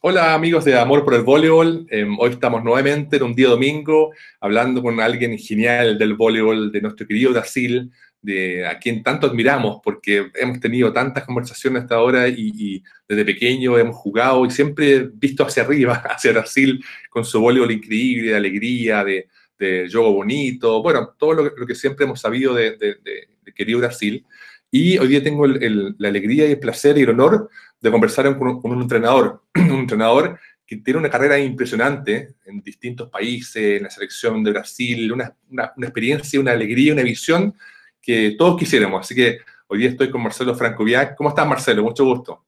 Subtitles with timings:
[0.00, 1.86] Hola amigos de Amor por el Voleibol.
[1.90, 6.80] Eh, hoy estamos nuevamente en un día domingo hablando con alguien genial del voleibol, de
[6.80, 7.92] nuestro querido Brasil,
[8.22, 13.76] de a quien tanto admiramos porque hemos tenido tantas conversaciones hasta ahora y, desde pequeño
[13.76, 19.04] hemos jugado y siempre visto hacia arriba, hacia Brasil, con su voleibol increíble, de alegría,
[19.04, 19.28] de,
[19.92, 22.74] juego bonito, bueno, todo lo, que siempre hemos sabido de,
[23.54, 24.24] querido Brasil.
[24.70, 27.50] Y hoy día tengo la alegría y el placer y el honor
[27.82, 32.62] de conversar con un, con un entrenador, un entrenador que tiene una carrera impresionante en
[32.62, 37.54] distintos países, en la selección de Brasil, una, una, una experiencia, una alegría, una visión
[38.00, 39.00] que todos quisiéramos.
[39.00, 41.16] Así que hoy día estoy con Marcelo Franco Viac.
[41.16, 41.82] ¿Cómo estás, Marcelo?
[41.82, 42.44] Mucho gusto.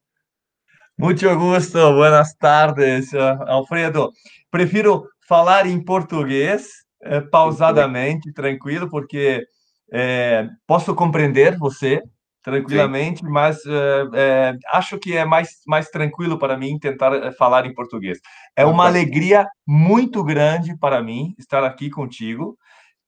[0.96, 4.12] Mucho gusto, buenas tardes, Alfredo.
[4.48, 9.48] Prefiro falar em português eh, pausadamente, tranquilo, porque
[9.90, 12.00] eh, posso compreender você,
[12.44, 13.28] tranquilamente, Sim.
[13.30, 17.72] mas é, é, acho que é mais, mais tranquilo para mim tentar eh, falar em
[17.72, 18.18] português.
[18.54, 22.58] É uma alegria muito grande para mim estar aqui contigo.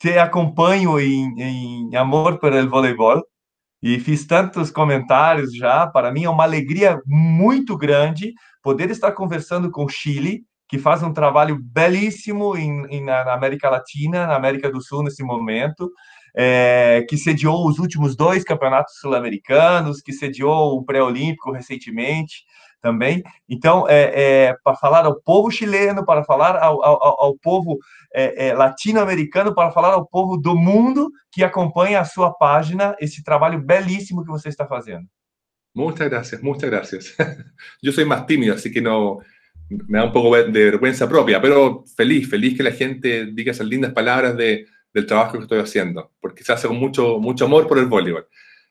[0.00, 3.22] Te acompanho em, em Amor pelo Voleibol
[3.82, 5.86] e fiz tantos comentários já.
[5.86, 11.12] Para mim é uma alegria muito grande poder estar conversando com Chile, que faz um
[11.12, 15.92] trabalho belíssimo em, em, na América Latina, na América do Sul nesse momento
[16.36, 22.44] é, que sediou os últimos dois campeonatos sul-americanos, que sediou o pré-olímpico recentemente
[22.82, 23.22] também.
[23.48, 27.78] Então, é, é para falar ao povo chileno, para falar ao, ao, ao povo
[28.14, 33.24] é, é, latino-americano, para falar ao povo do mundo que acompanha a sua página, esse
[33.24, 35.06] trabalho belíssimo que você está fazendo.
[35.74, 37.16] Muchas gracias, muchas gracias.
[37.82, 39.18] Yo soy más tímido, así que no
[39.68, 43.66] me da un poco de vergüenza propia, pero feliz, feliz que la gente diga esas
[43.66, 47.68] lindas palabras de del trabajo que estoy haciendo, porque se hace con mucho, mucho amor
[47.68, 48.26] por el voleibol.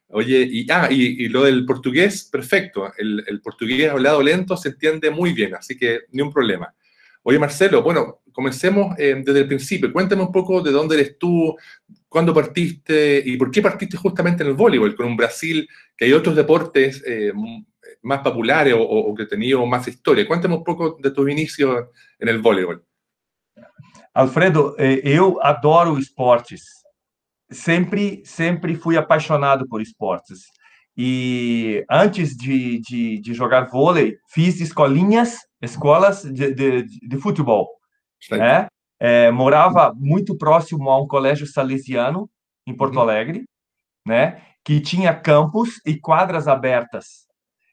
[0.08, 2.92] Oye, y, ah, y, y lo del portugués, perfecto.
[2.98, 6.74] El, el, portugués hablado lento se entiende muy bien, así que ni un problema.
[7.22, 9.94] Oye, Marcelo, bueno, comencemos eh, desde el principio.
[9.94, 11.16] Cuéntame un poco de dónde eres
[12.10, 16.14] cuándo partiste y por qué partiste justamente en el voleibol, con un Brasil que hay
[16.14, 17.32] otros deportes eh,
[18.02, 20.28] más populares o, o, que han tenido más historia.
[20.28, 21.86] Cuéntame un poco de tus inicios
[22.18, 22.84] en el voleibol.
[24.16, 26.64] Alfredo, eh, eu adoro esportes.
[27.52, 30.46] Sempre, sempre fui apaixonado por esportes.
[30.98, 37.68] E antes de, de, de jogar vôlei, fiz escolinhas, escolas de, de, de futebol.
[38.32, 38.68] Né?
[38.98, 42.30] É, morava muito próximo a um colégio salesiano
[42.66, 43.02] em Porto uhum.
[43.02, 43.44] Alegre,
[44.08, 44.42] né?
[44.64, 47.25] Que tinha campos e quadras abertas.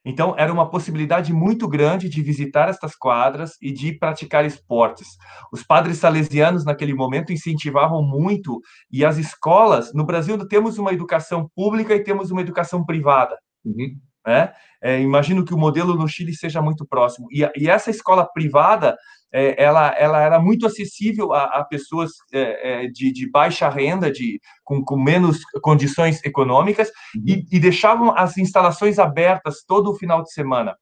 [0.05, 5.07] Então, era uma possibilidade muito grande de visitar estas quadras e de praticar esportes.
[5.53, 11.49] Os padres salesianos, naquele momento, incentivavam muito, e as escolas, no Brasil, temos uma educação
[11.55, 13.37] pública e temos uma educação privada.
[13.65, 13.97] Uhum.
[14.27, 14.53] Né?
[14.83, 17.29] É, imagino que o modelo no Chile seja muito próximo.
[17.31, 18.97] E, e essa escola privada,
[19.33, 24.11] é, ela, ela era muito acessível a, a pessoas é, é de, de, baixa renda,
[24.11, 27.23] de, com, com menos condições econômicas, uhum.
[27.27, 30.77] e, e deixavam as instalações abertas todo o final de semana.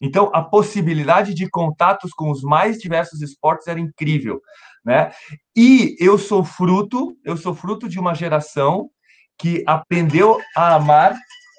[0.00, 4.42] Então, a possibilidade de contatos com os mais diversos esportes era incrível,
[4.84, 5.12] né?
[5.56, 8.90] E eu sou fruto, eu sou fruto de uma geração
[9.38, 11.16] que aprendeu a amar,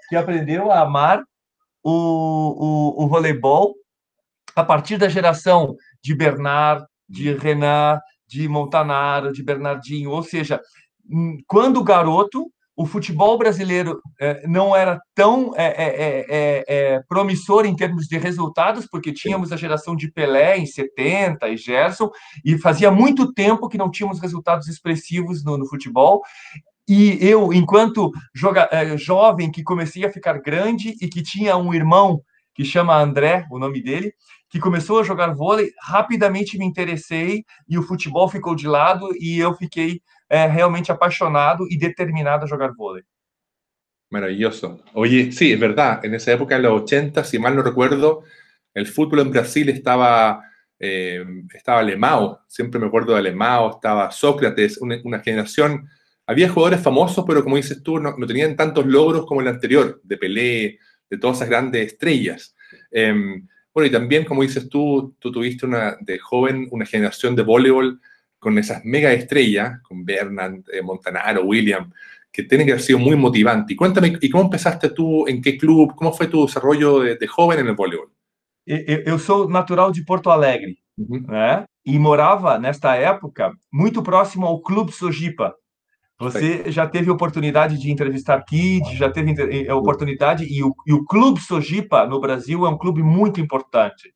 [0.09, 1.23] que aprendeu a amar
[1.81, 3.73] o, o, o voleibol
[4.55, 10.59] a partir da geração de Bernard, de Renan, de Montanaro, de Bernardinho, ou seja,
[11.09, 18.07] hum, quando garoto, o futebol brasileiro é, não era tão é, é, promissor em termos
[18.07, 22.09] de resultados, porque tínhamos a geração de Pelé em 70 e Gerson,
[22.43, 26.23] e fazia muito tempo que não tínhamos resultados expressivos no, no futebol.
[26.89, 32.21] E eu, enquanto joga, jovem, que comecei a ficar grande e que tinha um irmão
[32.55, 34.13] que chama André, o nome dele,
[34.53, 39.39] que começou a jogar vôlei, rapidamente me interessei e o futebol ficou de lado e
[39.39, 39.99] eu fiquei
[40.29, 43.03] realmente apaixonado e determinado a jogar vôlei.
[44.11, 44.83] Maravilloso.
[44.93, 48.25] Oye, sí, es verdad, en esa época, en los 80, si mal no recuerdo,
[48.75, 50.43] el fútbol en Brasil estaba,
[50.79, 55.89] eh, estaba Alemão, siempre me acuerdo de Alemão, estaba Sócrates, una, generación
[56.27, 59.99] había jugadores famosos, pero como dices tú, no, no, tenían tantos logros como el anterior,
[60.03, 60.79] de Pelé,
[61.09, 62.55] de todas esas grandes estrellas.
[62.91, 63.41] Eh,
[63.73, 67.99] bueno, y también, como dices tú, tú tuviste una, de joven una generación de voleibol
[68.37, 71.91] con esas mega estrellas, con Bernard, eh, Montanaro, William,
[72.31, 73.73] que tienen que haber sido muy motivante.
[73.73, 75.27] Y cuéntame, ¿y cómo empezaste tú?
[75.27, 75.95] ¿En qué club?
[75.95, 78.09] ¿Cómo fue tu desarrollo de, de joven en el voleibol?
[78.65, 81.25] Eu, eu sou natural de Porto Alegre, uhum.
[81.27, 81.65] né?
[81.85, 85.53] E morava nesta época muito próximo ao Clube Sojipa,
[86.19, 89.33] você já teve oportunidade de entrevistar Kid, já teve
[89.65, 94.13] eh, oportunidade, e o, e o Clube Sojipa no Brasil é um clube muito importante.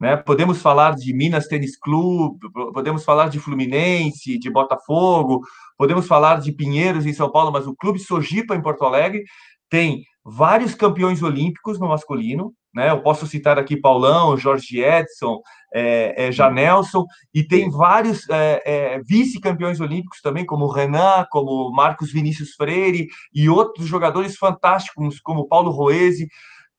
[0.00, 0.16] Né?
[0.16, 2.38] Podemos falar de Minas Tênis Clube,
[2.72, 5.40] podemos falar de Fluminense, de Botafogo,
[5.76, 9.24] podemos falar de Pinheiros em São Paulo, mas o Clube Sojipa em Porto Alegre
[9.68, 12.90] tem vários campeões olímpicos no masculino, né?
[12.90, 15.40] Eu posso citar aqui Paulão, Jorge Edson,
[15.74, 17.04] é, é, Janelson,
[17.34, 23.48] e tem vários é, é, vice-campeões olímpicos também, como Renan, como Marcos Vinícius Freire, e
[23.48, 26.28] outros jogadores fantásticos, como Paulo Roese,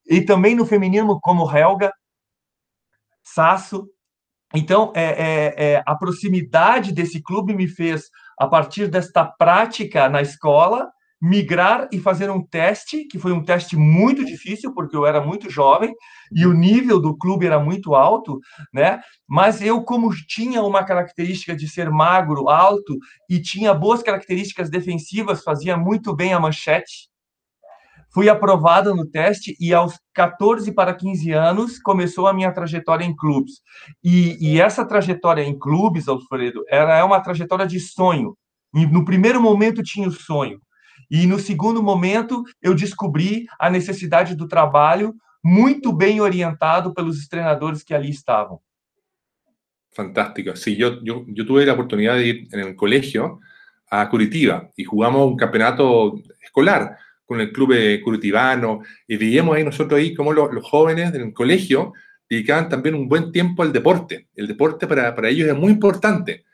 [0.09, 1.91] e também no feminino, como Helga
[3.21, 3.85] Sasso.
[4.55, 8.05] Então, é, é, a proximidade desse clube me fez,
[8.39, 10.89] a partir desta prática na escola,
[11.21, 15.49] migrar e fazer um teste, que foi um teste muito difícil, porque eu era muito
[15.49, 15.93] jovem
[16.31, 18.39] e o nível do clube era muito alto,
[18.73, 19.01] né?
[19.27, 22.97] Mas eu, como tinha uma característica de ser magro, alto
[23.29, 27.09] e tinha boas características defensivas, fazia muito bem a manchete.
[28.11, 33.15] Fui aprovado no teste e aos 14 para 15 anos começou a minha trajetória em
[33.15, 33.61] clubes.
[34.03, 38.35] E, e essa trajetória em clubes, Alfredo, era é uma trajetória de sonho.
[38.73, 40.59] E no primeiro momento tinha o sonho.
[41.09, 47.83] E no segundo momento, eu descobri a necessidade do trabalho muito bem orientado pelos treinadores
[47.83, 48.59] que ali estavam.
[49.91, 50.55] Fantástico.
[50.55, 53.39] Sí, yo, yo, yo tuve la oportunidad de ir en el colegio
[53.89, 57.73] a Curitiba y jugamos un campeonato escolar con el club
[58.03, 61.93] curitibano y veíamos ahí nosotros ahí cómo los, los jóvenes del colegio
[62.29, 64.27] dedicaban también un buen tiempo al deporte.
[64.35, 66.45] El deporte para, para ellos era muy importante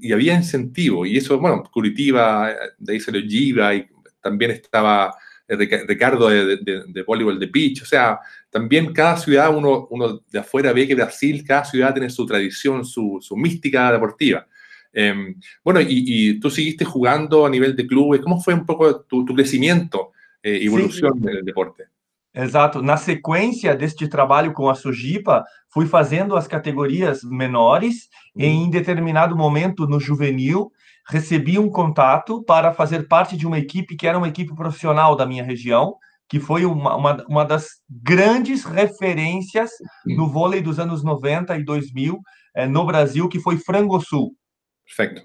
[0.00, 1.04] y había incentivo.
[1.04, 3.86] Y eso, bueno, Curitiba, de ahí se lo lleva y
[4.24, 5.14] también estaba
[5.46, 5.56] eh,
[5.86, 8.18] Ricardo de, de, de, voleibol de pitch, o sea,
[8.48, 12.84] también cada ciudad, uno, uno de afuera ve que Brasil, cada ciudad tiene su tradición,
[12.84, 14.46] su, su mística deportiva.
[14.90, 19.02] Eh, bueno, y, y, tú seguiste jugando a nivel de clubes, ¿cómo fue un poco
[19.02, 20.12] tu, tu crecimiento,
[20.42, 21.84] eh, evolução do deporte?
[22.34, 22.82] Exato.
[22.82, 29.36] Na sequência deste trabalho com a Sojipa, fui fazendo as categorias menores e em determinado
[29.36, 30.72] momento no juvenil
[31.08, 35.26] recebi um contato para fazer parte de uma equipe que era uma equipe profissional da
[35.26, 35.96] minha região,
[36.28, 39.70] que foi uma, uma, uma das grandes referências
[40.16, 42.20] do vôlei dos anos 90 e 2000
[42.54, 44.34] é, no Brasil, que foi Frango Sul.
[44.84, 45.22] Perfeito.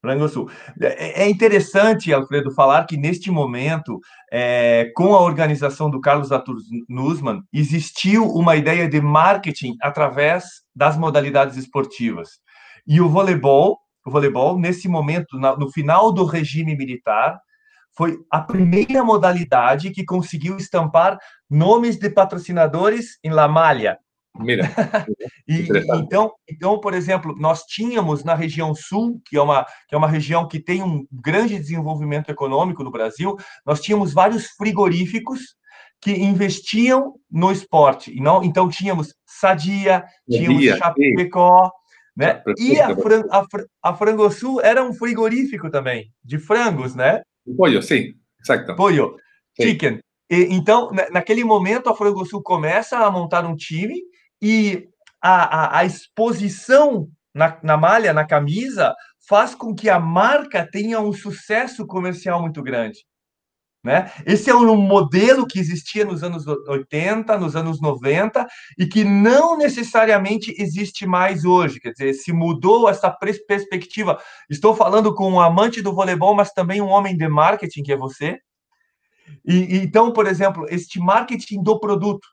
[0.00, 0.50] Frango Sul.
[0.80, 4.00] É, é interessante, Alfredo, falar que neste momento,
[4.32, 6.56] é, com a organização do Carlos Arthur
[6.88, 10.44] Nussmann, existiu uma ideia de marketing através
[10.74, 12.30] das modalidades esportivas.
[12.86, 13.78] E o voleibol
[14.10, 17.40] o voleibol, nesse momento, no final do regime militar,
[17.96, 21.18] foi a primeira modalidade que conseguiu estampar
[21.48, 23.98] nomes de patrocinadores em La Malha.
[24.38, 24.64] Mira.
[25.46, 25.66] e,
[25.96, 30.08] então, então, por exemplo, nós tínhamos na região sul, que é uma que é uma
[30.08, 33.36] região que tem um grande desenvolvimento econômico no Brasil,
[33.66, 35.40] nós tínhamos vários frigoríficos
[36.00, 38.16] que investiam no esporte.
[38.16, 41.70] E não, então tínhamos Sadia, tínhamos Chapecó,
[42.16, 42.42] né?
[42.58, 43.46] E a, fran, a,
[43.82, 47.22] a Frangosul era um frigorífico também, de frangos, né?
[47.56, 48.76] Pollo, sim, exato.
[48.76, 49.16] Pollo,
[49.60, 50.00] chicken.
[50.30, 54.00] E, então, naquele momento, a Frangosul começa a montar um time
[54.40, 54.88] e
[55.20, 58.94] a, a, a exposição na, na malha, na camisa,
[59.28, 62.98] faz com que a marca tenha um sucesso comercial muito grande.
[63.82, 64.12] Né?
[64.26, 68.46] Esse é um modelo que existia nos anos 80, nos anos 90
[68.78, 71.80] e que não necessariamente existe mais hoje.
[71.80, 74.20] Quer dizer, se mudou essa perspectiva.
[74.50, 77.96] Estou falando com um amante do voleibol, mas também um homem de marketing, que é
[77.96, 78.38] você.
[79.46, 82.28] E, então, por exemplo, este marketing do produto.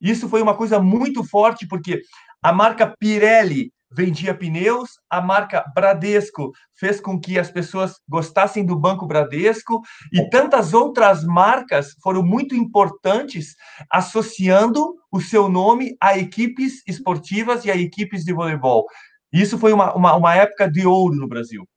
[0.00, 2.00] Isso foi uma coisa muito forte, porque
[2.42, 8.78] a marca Pirelli vendia pneus, a marca Bradesco fez com que as pessoas gostassem do
[8.78, 9.80] Banco Bradesco
[10.12, 13.56] e tantas outras marcas foram muito importantes
[13.90, 18.86] associando o seu nome a equipes esportivas e a equipes de voleibol.
[19.32, 21.68] Isso foi uma, uma, uma época de ouro no Brasil.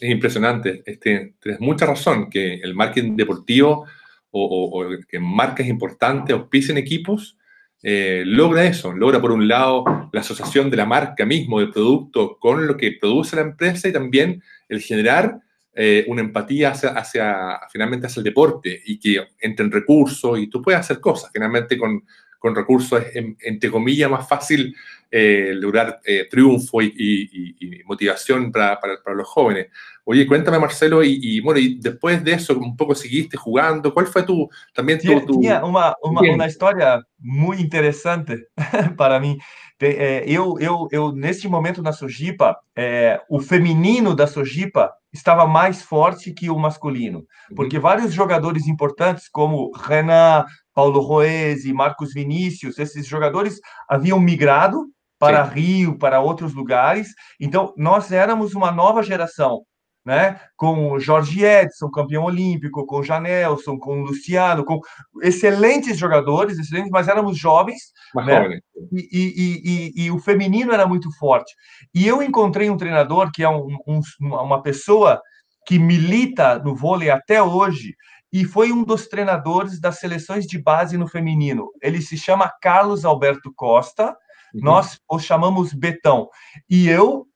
[0.00, 0.82] É impressionante.
[1.00, 3.86] Tienes mucha razón que el marketing deportivo
[4.30, 7.36] o, o, o que marcas importantes auspicien equipos
[7.82, 12.36] Eh, logra eso, logra por un lado la asociación de la marca mismo, del producto,
[12.38, 15.40] con lo que produce la empresa y también el generar
[15.74, 20.80] eh, una empatía hacia, finalmente hacia el deporte y que entren recursos y tú puedes
[20.80, 21.30] hacer cosas.
[21.32, 22.04] Finalmente con,
[22.38, 24.76] con recursos es, entre comillas, más fácil
[25.10, 29.68] eh, lograr triunfo y, motivación para, para, los jóvenes.
[30.10, 34.08] Oye, cuéntame, Marcelo, y, y, bueno, y después de eso, un pouco seguiste jugando, ¿cuál
[34.08, 35.24] fue tu, también tu...
[35.24, 35.38] tu...
[35.38, 38.34] Tinha uma, uma, uma história muito interessante
[38.96, 39.38] para mim.
[39.78, 45.80] É, eu, eu, eu, neste momento na Sojipa, é, o feminino da Sojipa estava mais
[45.80, 47.24] forte que o masculino,
[47.54, 54.86] porque vários jogadores importantes, como Renan, Paulo Roese, Marcos Vinícius, esses jogadores haviam migrado
[55.20, 55.54] para Sim.
[55.54, 57.10] Rio, para outros lugares.
[57.38, 59.60] Então, nós éramos uma nova geração,
[60.04, 60.40] né?
[60.56, 64.80] Com Jorge Edson, campeão olímpico, com Janelson, com Luciano, com
[65.22, 68.58] excelentes jogadores, excelentes, mas éramos jovens, né?
[68.92, 71.54] E, e, e, e, o feminino era muito forte.
[71.94, 75.20] E eu encontrei um treinador que é um, um, uma pessoa
[75.66, 77.94] que milita no vôlei até hoje
[78.32, 81.70] e foi um dos treinadores das seleções de base no feminino.
[81.82, 84.16] Ele se chama Carlos Alberto Costa
[84.54, 84.60] Uhum.
[84.62, 86.28] Nós o chamamos Betão.
[86.68, 87.26] E eu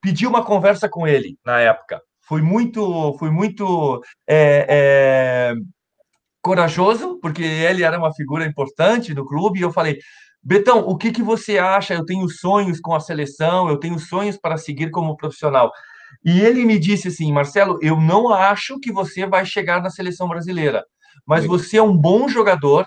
[0.00, 2.00] pedi uma conversa com ele na época.
[2.30, 5.54] Fui muito, fui muito é, é,
[6.40, 9.98] corajoso, porque ele era uma figura importante do clube, e eu falei,
[10.40, 11.92] Betão, o que, que você acha?
[11.92, 15.72] Eu tenho sonhos com a seleção, eu tenho sonhos para seguir como profissional.
[16.24, 20.28] E ele me disse assim, Marcelo, eu não acho que você vai chegar na seleção
[20.28, 20.84] brasileira,
[21.26, 22.86] mas você é um bom jogador,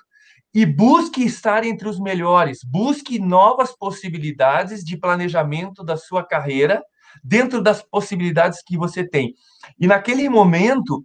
[0.56, 6.82] e busque estar entre os melhores, busque novas possibilidades de planejamento da sua carreira
[7.24, 9.34] dentro das possibilidades que você tem.
[9.80, 11.04] E naquele momento,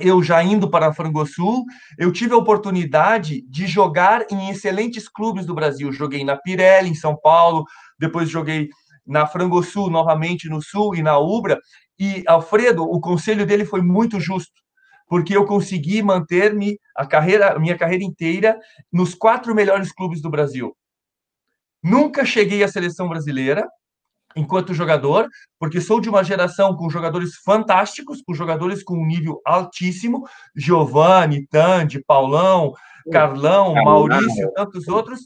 [0.00, 1.64] eu já indo para Frangosul,
[1.98, 5.92] eu tive a oportunidade de jogar em excelentes clubes do Brasil.
[5.92, 7.64] Joguei na Pirelli, em São Paulo,
[7.98, 8.68] depois joguei
[9.06, 11.58] na Frangosul, novamente no Sul e na Ubra.
[11.98, 14.60] E Alfredo, o conselho dele foi muito justo
[15.08, 18.58] porque eu consegui manter-me a carreira, a minha carreira inteira
[18.92, 20.76] nos quatro melhores clubes do Brasil.
[21.82, 23.66] Nunca cheguei à seleção brasileira
[24.38, 25.28] enquanto jogador,
[25.58, 31.46] porque sou de uma geração com jogadores fantásticos, com jogadores com um nível altíssimo, Giovanni,
[31.46, 32.72] Tandy, Paulão,
[33.10, 35.20] Carlão, Maurício, tantos outros.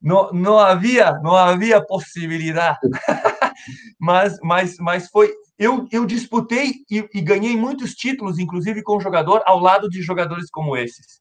[0.00, 2.78] Não, não havia, não havia possibilidade.
[3.98, 9.42] mas, mas, mas foi eu, eu disputei e, e, ganhei muitos títulos, inclusive com jogador,
[9.44, 11.20] ao lado de jogadores como esses.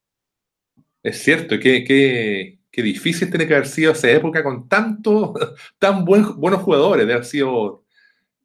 [1.03, 5.33] É certo, que, que, que difícil ter que haber sido essa época com tanto,
[5.79, 7.83] tan buen, buenos jugadores, debe haber sido,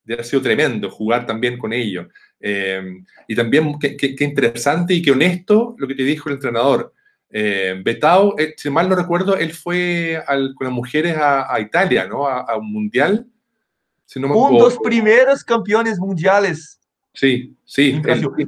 [0.03, 2.07] debe haber sido tremendo jugar también con ellos.
[2.41, 6.95] Eh, y también qué, qué, interesante y qué honesto lo que te dijo el entrenador.
[7.29, 11.61] Eh, Betao, eh, si mal no recuerdo, él fue al, con las mujeres a, a
[11.61, 12.27] Italia, ¿no?
[12.27, 13.27] A, a, un mundial
[14.17, 16.79] um dos primeiros campeões mundiais.
[17.14, 18.00] Sim, sim.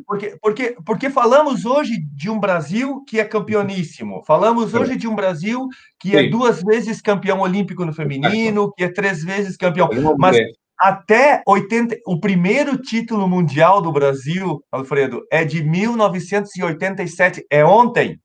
[0.06, 4.22] Porque, porque, porque falamos hoje de um Brasil que é campeoníssimo.
[4.26, 5.68] Falamos hoje de um Brasil
[6.00, 6.16] que sim.
[6.16, 9.88] é duas vezes campeão olímpico no feminino, que é três vezes campeão.
[10.18, 10.38] Mas
[10.78, 18.18] até 80, o primeiro título mundial do Brasil, Alfredo, é de 1987, é ontem.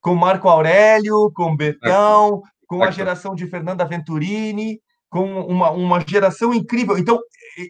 [0.00, 4.80] Com Marco Aurélio, com Betão, com a geração de Fernanda Venturini
[5.12, 6.96] com uma, uma geração incrível.
[6.96, 7.20] Então,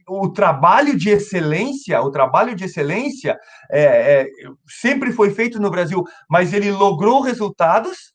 [0.08, 3.38] o trabalho de excelência, o trabalho de excelência
[3.70, 4.26] é, é,
[4.66, 8.12] sempre foi feito no Brasil, mas ele logrou resultados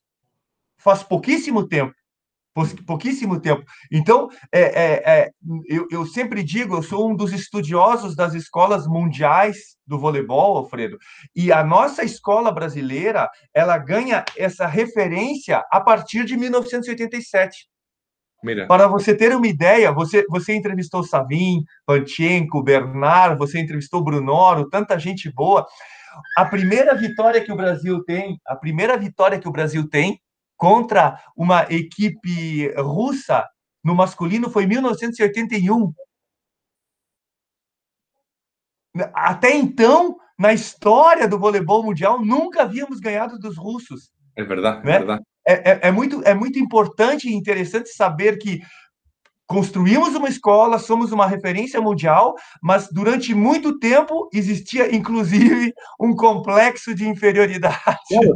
[0.77, 1.93] faz pouquíssimo tempo.
[2.87, 3.63] Pouquíssimo tempo.
[3.91, 5.29] Então, é, é, é,
[5.67, 10.97] eu, eu sempre digo, eu sou um dos estudiosos das escolas mundiais do voleibol, Alfredo,
[11.35, 17.67] e a nossa escola brasileira, ela ganha essa referência a partir de 1987.
[18.67, 24.97] Para você ter uma ideia, você, você entrevistou Savin, Panchenko, Bernard, você entrevistou Brunoro, tanta
[24.99, 25.65] gente boa.
[26.37, 30.19] A primeira vitória que o Brasil tem, a primeira vitória que o Brasil tem
[30.55, 33.45] contra uma equipe russa
[33.83, 35.93] no masculino foi em 1981.
[39.13, 44.11] Até então, na história do voleibol mundial, nunca havíamos ganhado dos russos.
[44.35, 44.95] É verdade, né?
[44.95, 45.23] é verdade.
[45.47, 48.59] É, é, é, muito, é muito importante e interessante saber que
[49.47, 56.93] construímos uma escola, somos uma referência mundial, mas durante muito tempo existia, inclusive, um complexo
[56.93, 57.79] de inferioridade.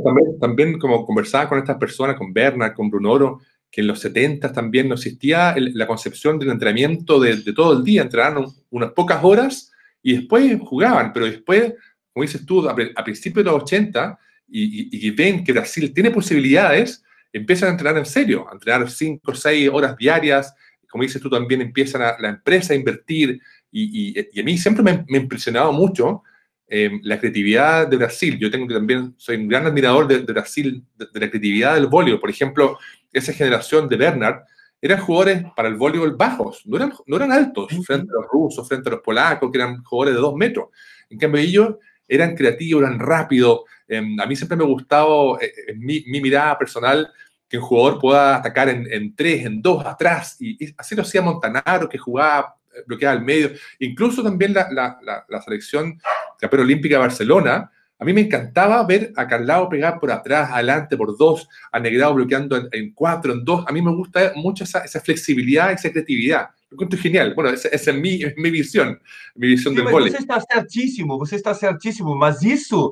[0.03, 3.39] Também, também como conversar com estas pessoas, com Bernard, com Brunoro,
[3.69, 7.83] que en los 70 también no existía la concepción del entrenamiento de, de todo el
[7.83, 9.71] día, entrenaban unas pocas horas
[10.03, 11.73] y después jugaban, pero después,
[12.13, 14.19] como dices tú, a, a principios de los 80,
[14.51, 19.35] y, ven que Brasil tiene posibilidades, empiezan a entrenar en serio, a entrenar 5 o
[19.35, 20.53] 6 horas diarias,
[20.89, 23.39] como dices tú también, empiezan a, la empresa a invertir,
[23.71, 26.23] y, a mí siempre me, me ha impresionado mucho
[26.67, 28.37] em, la creatividad de Brasil.
[28.37, 32.19] Yo tengo también, soy un gran admirador de, Brasil, de, la creatividad del voleibol.
[32.19, 32.77] Por ejemplo,
[33.13, 34.41] esa generación de Bernard
[34.81, 38.67] eran jugadores para el voleibol bajos, no eran, no eran altos frente a los rusos,
[38.67, 40.69] frente a los polacos, que eran jugadores de dos metros.
[41.09, 41.75] En cambio, ellos
[42.07, 43.61] eran creativos, eran rápidos.
[43.91, 47.11] Em, a mí siempre me ha gustado, eh, en mi, mirada personal,
[47.49, 50.37] que un jugador pueda atacar en, tres, en dos, atrás.
[50.39, 52.55] Y, así lo hacía Montanaro, que jugaba,
[52.87, 53.51] bloqueaba al medio.
[53.79, 55.99] Incluso también la, la, la, la selección
[56.41, 57.69] olímpica de Barcelona
[57.99, 62.15] A mí me encantaba ver a Carlao pegar por atrás, adelante, por dos, a Negrado
[62.15, 63.63] bloqueando en, cuatro, en dos.
[63.67, 66.49] A mí me gusta mucho esa, esa flexibilidad, esa creatividad.
[66.71, 67.35] Lo encuentro genial.
[67.35, 68.97] Bueno, essa, essa é minha, minha visão,
[69.35, 70.09] minha visão do vôlei.
[70.09, 72.91] Você está certíssimo, você está certíssimo, mas isso,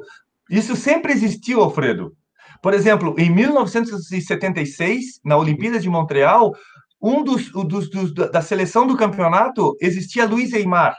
[0.49, 2.13] isso sempre existiu, Alfredo.
[2.61, 6.53] Por exemplo, em 1976, na Olimpíada de Montreal,
[7.01, 10.95] um dos, dos, dos da seleção do campeonato existia Luiz Eimar.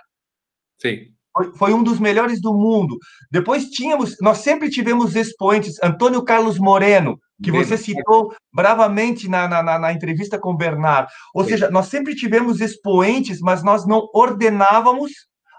[0.80, 0.98] Sim.
[1.32, 2.96] Foi, foi, um dos melhores do mundo.
[3.30, 9.78] Depois tínhamos, nós sempre tivemos expoentes, Antônio Carlos Moreno, que você citou bravamente na, na,
[9.78, 11.10] na entrevista com o Bernard.
[11.34, 11.50] Ou Sim.
[11.50, 15.12] seja, nós sempre tivemos expoentes, mas nós não ordenávamos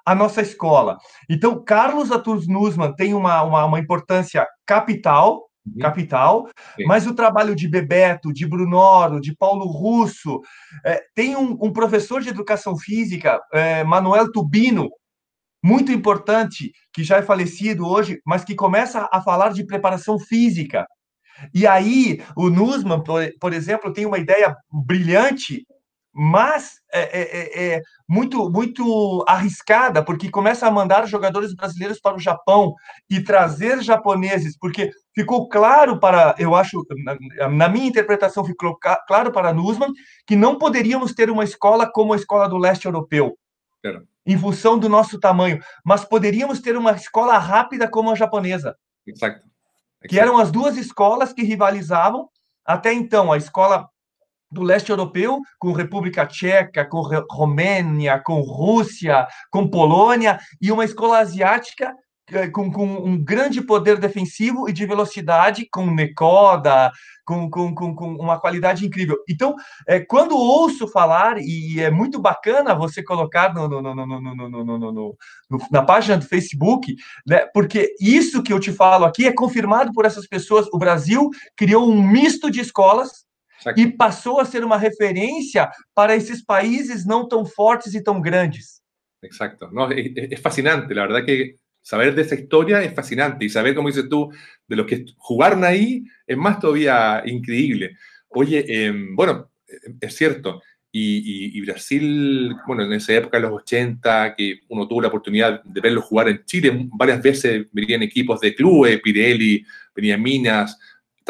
[0.05, 0.97] a nossa escola.
[1.29, 5.79] Então, Carlos Atus Nussmann tem uma, uma, uma importância capital, uhum.
[5.79, 6.85] capital, Sim.
[6.85, 10.41] mas o trabalho de Bebeto, de Brunoro, de Paulo Russo,
[10.85, 14.89] é, tem um, um, professor de educação física, é, Manuel Tubino,
[15.63, 20.87] muito importante, que já é falecido hoje, mas que começa a falar de preparação física.
[21.53, 25.63] E aí, o Nussmann, por, por exemplo, tem uma ideia brilhante,
[26.13, 32.15] mas é, é, é, é, muito, muito arriscada, porque começa a mandar jogadores brasileiros para
[32.15, 32.73] o Japão
[33.09, 38.77] e trazer japoneses, porque ficou claro para, eu acho, na, na minha interpretação, ficou
[39.07, 39.93] claro para Nussmann
[40.27, 43.37] que não poderíamos ter uma escola como a escola do leste europeu
[44.25, 48.75] em função do nosso tamanho, mas poderíamos ter uma escola rápida como a japonesa.
[49.05, 49.41] Exato.
[50.07, 52.29] Que eram as duas escolas que rivalizavam
[52.65, 53.89] até então, a escola
[54.51, 61.19] do leste europeu, com República Tcheca, com Romênia, com Rússia, com Polônia, e uma escola
[61.19, 61.95] asiática
[62.33, 66.89] é, com, com, um grande poder defensivo e de velocidade, com Nekoda,
[67.25, 69.17] com, com, com, com uma qualidade incrível.
[69.29, 69.53] Então,
[69.85, 75.17] é, quando ouço falar, e é muito bacana você colocar no, no, no,
[75.69, 76.95] na página do Facebook,
[77.27, 80.67] né, porque isso que eu te falo aqui é confirmado por essas pessoas.
[80.71, 83.25] O Brasil criou um misto de escolas
[83.77, 88.81] e passou a ser uma referência para esses países não tão fortes e tão grandes.
[89.21, 89.69] Exacto.
[89.71, 93.75] No, es, es, fascinante, la verdad que saber de esa historia es fascinante y saber,
[93.75, 94.31] como dices tú,
[94.67, 97.97] de los que jugaron ahí es más todavía increíble.
[98.29, 99.51] Oye, eh, bueno,
[99.99, 100.61] es cierto,
[100.93, 105.63] y, y, Brasil, bueno, en esa época, en los 80, que uno tuvo la oportunidad
[105.63, 110.77] de verlo jugar en Chile, varias veces venían equipos de clubes, Pirelli, venía Minas,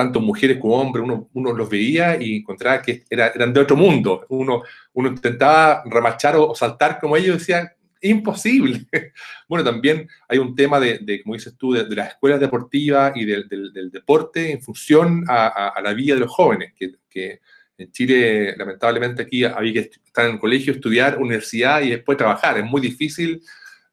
[0.02, 3.76] tanto mujeres como hombres, uno, uno los veía y encontraba que era, eran de otro
[3.76, 4.26] mundo.
[4.30, 8.88] Uno, uno intentaba remachar o, saltar como ellos, decía, imposible.
[9.48, 13.50] Bueno, también hay un tema de, como dices tú, de, las escuelas deportivas y del,
[13.92, 17.42] deporte en función a, la vida de los jóvenes, que,
[17.78, 22.58] en Chile, lamentablemente, aquí había que estar en el colegio, estudiar, universidad y después trabajar.
[22.58, 23.42] Es muy difícil,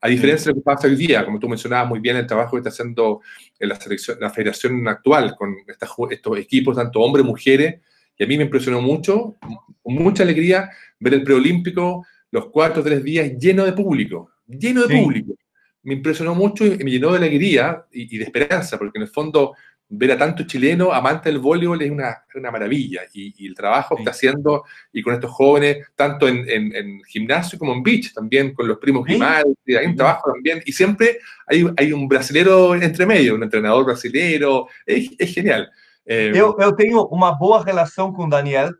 [0.00, 2.52] a diferencia de lo que pasa hoy día, como tú mencionabas muy bien, el trabajo
[2.52, 3.20] que está haciendo
[3.58, 7.80] en la, selección, la federación actual con estos equipos, tanto hombres, mujeres,
[8.16, 9.37] y a mí me impresionó mucho,
[9.82, 14.87] con mucha alegría, ver el preolímpico los cuatro o tres días lleno de público, lleno
[14.87, 15.34] de público.
[15.82, 19.54] Me impresionó mucho y me llenó de alegría y, de esperanza, porque en el fondo
[19.90, 23.03] ver a tantos chilenos amantes del voleibol es una, una maravilla.
[23.12, 27.72] Y, el trabajo que está haciendo, y con estos jóvenes, tanto en, en, gimnasio como
[27.72, 29.18] en beach, también con los primos sí.
[29.22, 30.62] hay un trabajo también.
[30.66, 35.70] Y siempre hay, hay un brasilero entre medio, un entrenador brasilero, es, es genial.
[36.07, 38.72] Eh, eu, eu tenho uma boa relação com Daniel.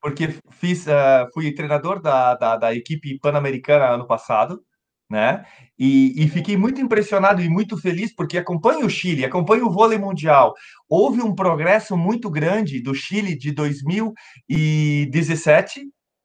[0.00, 4.62] porque fiz, uh, fui treinador da, da, da equipe pan-americana ano passado,
[5.08, 5.44] né?
[5.78, 9.98] E, e, fiquei muito impressionado e muito feliz porque acompanho o Chile, acompanho o vôlei
[9.98, 10.52] mundial.
[10.88, 15.82] Houve um progresso muito grande do Chile de 2017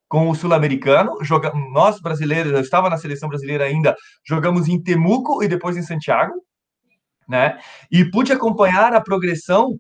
[0.10, 1.18] com o sul-americano.
[1.74, 6.34] Nós brasileiros, eu estava na seleção brasileira ainda, jogamos em Temuco e depois em Santiago,
[7.30, 7.60] né?
[7.92, 9.78] E pude acompanhar a progressão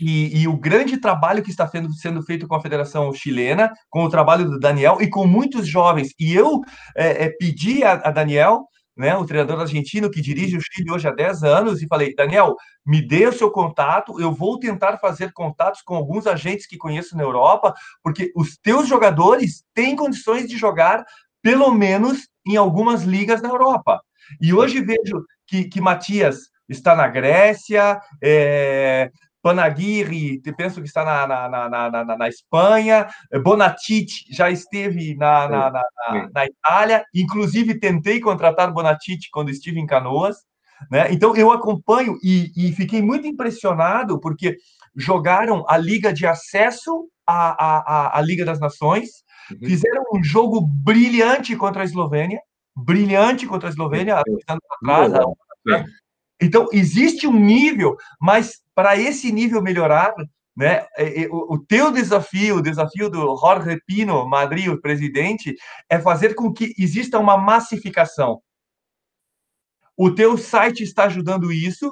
[0.00, 4.04] e, e, o grande trabalho que está sendo, sendo feito com a Federação Chilena, com
[4.04, 6.14] o trabalho do Daniel e com muitos jovens.
[6.18, 6.60] E eu
[6.96, 11.06] é, é, pedi a, a, Daniel, né, o treinador argentino que dirige o Chile hoje
[11.06, 15.32] há 10 anos, e falei: Daniel, me dê o seu contato, eu vou tentar fazer
[15.32, 20.56] contatos com alguns agentes que conheço na Europa, porque os teus jogadores têm condições de
[20.56, 21.04] jogar,
[21.42, 24.00] pelo menos, em algumas ligas na Europa.
[24.40, 29.10] E hoje vejo que, que Matias está na Grécia, é,
[29.42, 33.08] Panaguiri, penso que está na, na, na, na, na Espanha,
[33.42, 35.82] Bonatite já esteve na, na, na,
[36.34, 40.36] na, Itália, inclusive tentei contratar Bonatite quando estive em Canoas,
[40.90, 41.12] né?
[41.12, 44.56] Então eu acompanho e, e fiquei muito impressionado porque
[44.94, 49.08] jogaram a Liga de Acesso à, à, à Liga das Nações,
[49.50, 49.58] uhum.
[49.68, 52.40] fizeram um jogo brilhante contra a Eslovênia,
[52.76, 55.12] brilhante contra a Eslovênia, há dois anos atrás,
[56.40, 60.14] Então, existe um nível, mas para esse nível melhorar,
[60.56, 65.54] né, é, é, o, teu desafio, o desafio do Jorge Pino, Madrid, o presidente,
[65.88, 68.40] é fazer com que exista uma massificação.
[69.96, 71.90] O teu site está ajudando isso,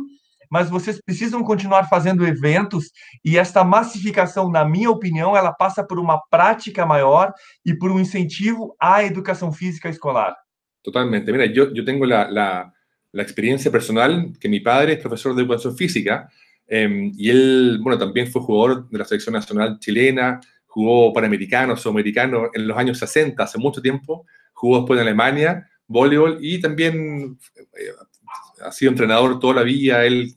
[0.50, 2.90] mas vocês precisam continuar fazendo eventos
[3.24, 7.32] e esta massificação, na minha opinião, ela passa por uma prática maior
[7.66, 10.34] e por um incentivo à educação física escolar.
[10.82, 11.30] Totalmente.
[11.30, 12.72] Mira, yo, yo tengo la,
[13.12, 16.28] la, experiencia personal que mi padre es profesor de educación física
[16.66, 22.50] eh, y él, bueno, también fue jugador de la selección nacional chilena, jugó panamericano, sudamericano
[22.52, 27.92] en los años 60, hace mucho tiempo, jugó después en Alemania, voleibol y también eh,
[28.62, 30.34] ha sido entrenador toda la vida, él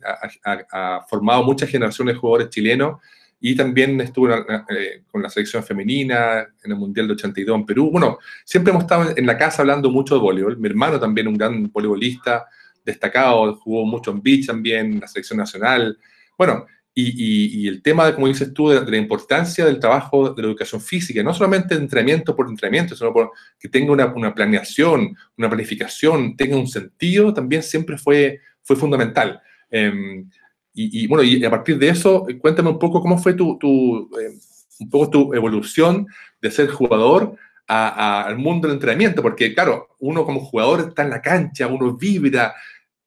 [0.71, 3.01] ha, formado muchas generaciones de jugadores chilenos
[3.39, 7.89] y también estuvo eh, con la selección femenina en el Mundial de 82 en Perú.
[7.91, 10.57] Bueno, siempre hemos estado en la casa hablando mucho de voleibol.
[10.57, 12.45] Mi hermano también, un gran voleibolista
[12.83, 15.97] destacado, jugó mucho en beach también, en la selección nacional.
[16.37, 20.49] Bueno, y, el tema, de, como dices tú, de, la importancia del trabajo de la
[20.49, 25.49] educación física, no solamente entrenamiento por entrenamiento, sino por, que tenga una, una, planeación, una
[25.49, 29.41] planificación, tenga un sentido, también siempre fue, fue fundamental.
[29.69, 30.29] Em,
[30.73, 34.39] y, bueno, y a partir de eso, cuéntame un poco cómo fue tu, tu em,
[34.81, 36.07] un poco tu evolución
[36.41, 37.37] de ser jugador
[37.71, 42.53] al mundo del entrenamiento, porque claro, uno como jugador está en la cancha, uno vibra,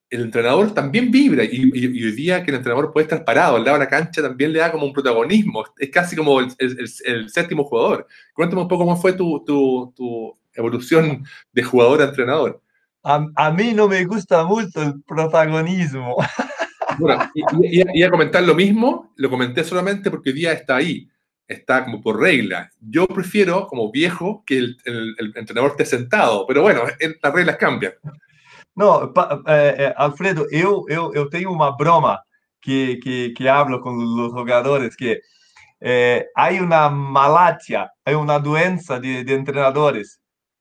[0.09, 3.79] el entrenador también vibra y, hoy día que el entrenador puede estar parado al lado
[3.79, 8.07] de la cancha también le da como un protagonismo, es casi como el, séptimo jugador.
[8.33, 12.63] Cuéntame un poco cómo fue tu, tu, evolución de jugador a entrenador.
[13.03, 16.17] A, mí no me gusta mucho el protagonismo.
[16.99, 21.09] Bueno, y, y, a comentar lo mismo, lo comenté solamente porque hoy día está ahí,
[21.49, 22.71] está como por regla.
[22.81, 26.85] Yo prefiero, como viejo, que el, el entrenador esté sentado, pero bueno,
[27.23, 27.93] las reglas cambian.
[28.77, 29.13] Não,
[29.47, 32.21] é, é, Alfredo, eu, eu, eu tenho uma broma
[32.61, 35.21] que, que, que hablo com os jogadores, que
[35.81, 40.19] é, há uma malátia, há uma doença de, de treinadores,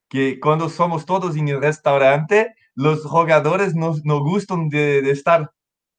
[0.09, 5.49] que quando somos todos em restaurante, os jogadores não, não gostam de, de estar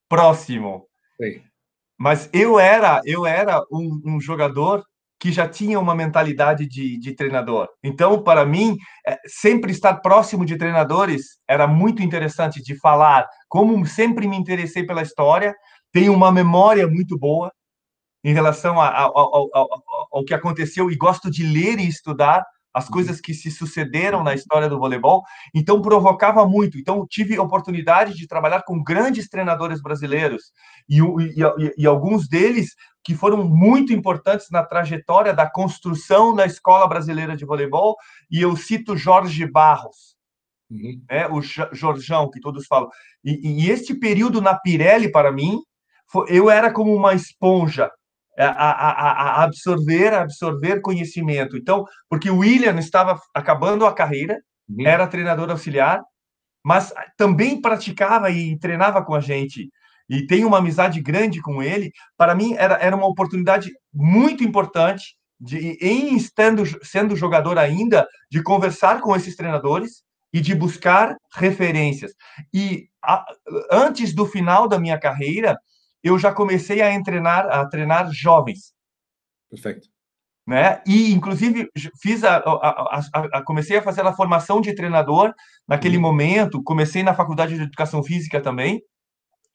[0.09, 0.87] próximo.
[1.21, 1.43] Sim.
[1.99, 4.85] Mas eu era, eu era um, um jogador
[5.19, 7.69] que já tinha uma mentalidade de, de treinador.
[7.83, 8.77] Então, para mim,
[9.07, 13.27] é, sempre estar próximo de treinadores era muito interessante de falar.
[13.49, 15.55] Como sempre me interessei pela história,
[15.93, 17.51] tenho uma memória muito boa
[18.23, 19.49] em relação a, a, ao,
[20.13, 22.91] ao que aconteceu e gosto de ler e estudar as uhum.
[22.91, 25.23] coisas que se sucederam na história do voleibol,
[25.55, 26.77] então provocava muito.
[26.77, 30.53] Então tive oportunidade de trabalhar com grandes treinadores brasileiros
[30.89, 36.89] e, e, e, alguns deles que foram muito importantes na trajetória da construção da escola
[36.89, 37.97] brasileira de voleibol.
[38.31, 40.17] E eu cito Jorge Barros,
[40.69, 41.01] uhum.
[41.09, 42.89] né, o Jorjão que todos falam.
[43.23, 45.61] E, e este período na Pirelli para mim,
[46.11, 47.91] foi, eu era como uma esponja
[48.39, 51.57] a, a, a, absorver, absorver conhecimento.
[51.57, 54.87] Então, porque o William estava acabando a carreira, uhum.
[54.87, 56.03] era treinador auxiliar,
[56.65, 59.69] mas também praticava e treinava com a gente.
[60.09, 61.93] E tem uma amizade grande com ele.
[62.17, 68.43] Para mim, era, era uma oportunidade muito importante, de, em estando, sendo jogador ainda, de
[68.43, 72.13] conversar com esses treinadores e de buscar referências.
[72.53, 73.25] E a,
[73.71, 75.57] antes do final da minha carreira,
[76.05, 78.75] eu já comecei a treinar, a treinar jovens.
[79.51, 79.89] Perfeito.
[80.47, 80.83] Né?
[80.87, 81.67] E inclusive
[82.03, 83.01] fiz a, a,
[83.33, 85.33] a, comecei a fazer a formação de treinador
[85.67, 86.03] naquele uhum.
[86.03, 86.63] momento.
[86.63, 88.83] Comecei na faculdade de educação física também.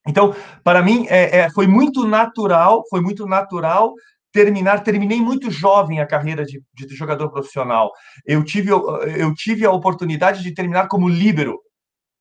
[0.07, 0.33] Então,
[0.63, 3.93] para mim é, é, foi muito natural, foi muito natural
[4.33, 4.81] terminar.
[4.81, 7.91] Terminei muito jovem a carreira de, de jogador profissional.
[8.25, 11.59] Eu tive eu tive a oportunidade de terminar como líbero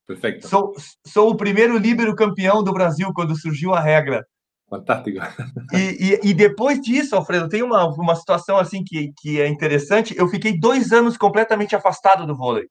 [0.09, 0.49] Perfeito.
[0.49, 0.73] Sou,
[1.07, 4.27] sou o primeiro líbero campeão do Brasil quando surgiu a regra.
[4.69, 5.19] Fantástico.
[5.73, 5.77] E,
[6.25, 10.17] e, e, depois disso, Alfredo, tem uma, uma situação assim que, que é interessante.
[10.17, 12.67] Eu fiquei dois anos completamente afastado do vôlei.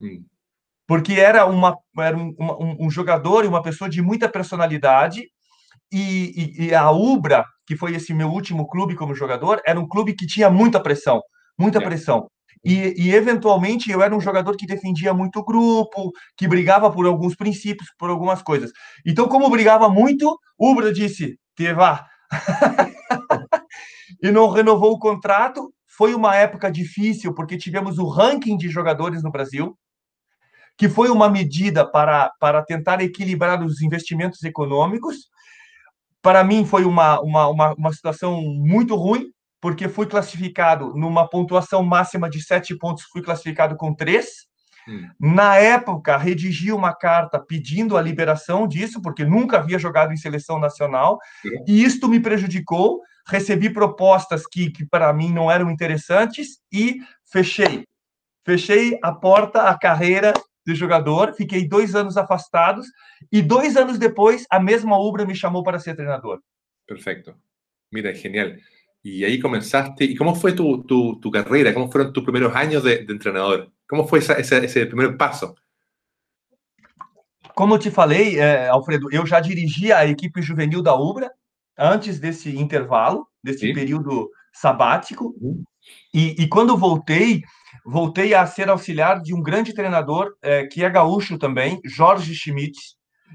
[0.00, 0.24] Hum.
[0.86, 5.22] Porque era, uma, era um, um, um, jogador e uma pessoa de muita personalidade.
[5.92, 9.86] E, e, e a Ubra, que foi esse meu último clube como jogador, era um
[9.86, 11.22] clube que tinha muita pressão.
[11.56, 11.84] Muita é.
[11.84, 12.28] pressão.
[12.64, 17.04] E, e, eventualmente eu era um jogador que defendia muito o grupo, que brigava por
[17.04, 18.70] alguns princípios, por algumas coisas.
[19.04, 22.06] Então, como brigava muito, Ubra disse: Teva.
[24.22, 25.72] e não renovou o contrato.
[25.86, 29.78] Foi uma época difícil, porque tivemos o ranking de jogadores no Brasil,
[30.76, 35.28] que foi uma medida para, para tentar equilibrar os investimentos econômicos.
[36.20, 39.33] Para mim, foi uma, uma, uma, uma situação muito ruim,
[39.64, 44.44] porque fui classificado numa pontuação máxima de sete pontos, fui classificado com três.
[44.86, 45.08] Hum.
[45.18, 50.60] Na época, redigi uma carta pedindo a liberação disso, porque nunca havia jogado em seleção
[50.60, 51.18] nacional,
[51.66, 53.00] e isto me prejudicou.
[53.26, 57.00] Recebi propostas que, que para mim não eram interessantes e
[57.32, 57.86] fechei.
[58.44, 60.34] Fechei a porta, a carreira
[60.66, 62.86] de jogador, fiquei dois anos afastados,
[63.32, 66.42] e dois anos depois, a mesma Ubra me chamou para ser treinador.
[66.86, 67.34] Perfecto.
[67.90, 68.50] Mira, genial.
[69.04, 70.02] Y ahí comenzaste.
[70.04, 71.74] ¿Y cómo fue tu, tu, tu carrera?
[71.74, 73.70] ¿Cómo fueron tus primeros años de, de entrenador?
[73.86, 75.54] ¿Cómo foi essa, esse, esse primeiro passo?
[77.54, 81.30] Como eu te falei, é, Alfredo, eu já dirigia a equipe juvenil da Ubra
[81.78, 83.74] antes desse intervalo, desse Sim.
[83.74, 85.36] período sabático.
[85.38, 85.62] Uhum.
[86.12, 87.42] E, e, quando voltei,
[87.84, 92.78] voltei a ser auxiliar de um grande treinador é, que é gaúcho também, Jorge Schmidt,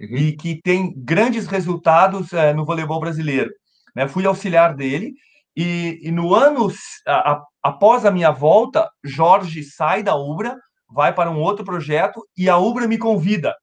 [0.01, 0.17] uhum.
[0.17, 3.51] e que tem grandes resultados é, no voleibol brasileiro.
[3.95, 4.07] Né?
[4.07, 5.13] Fui auxiliar dele
[5.61, 6.71] e, e no ano
[7.05, 10.55] a, a, após a minha volta, Jorge sai da Ubra,
[10.89, 13.53] vai para um outro projeto e a Ubra me convida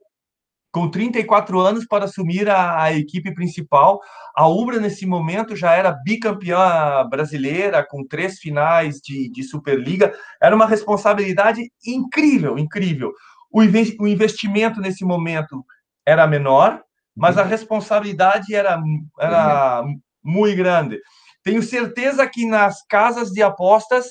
[0.71, 3.99] com 34 anos para assumir a, a, equipe principal.
[4.37, 10.13] A Ubra, nesse momento, já era bicampeã brasileira, com três finais de, de Superliga.
[10.39, 13.11] Era uma responsabilidade incrível, incrível.
[13.51, 15.65] O, o investimento nesse momento
[16.05, 16.83] era menor,
[17.17, 18.79] mas a responsabilidade era,
[19.19, 19.83] era
[20.23, 21.01] muito grande.
[21.47, 24.07] Tenho certeza que nas casas de apostas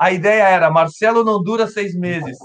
[0.00, 2.38] a ideia era Marcelo não dura seis meses.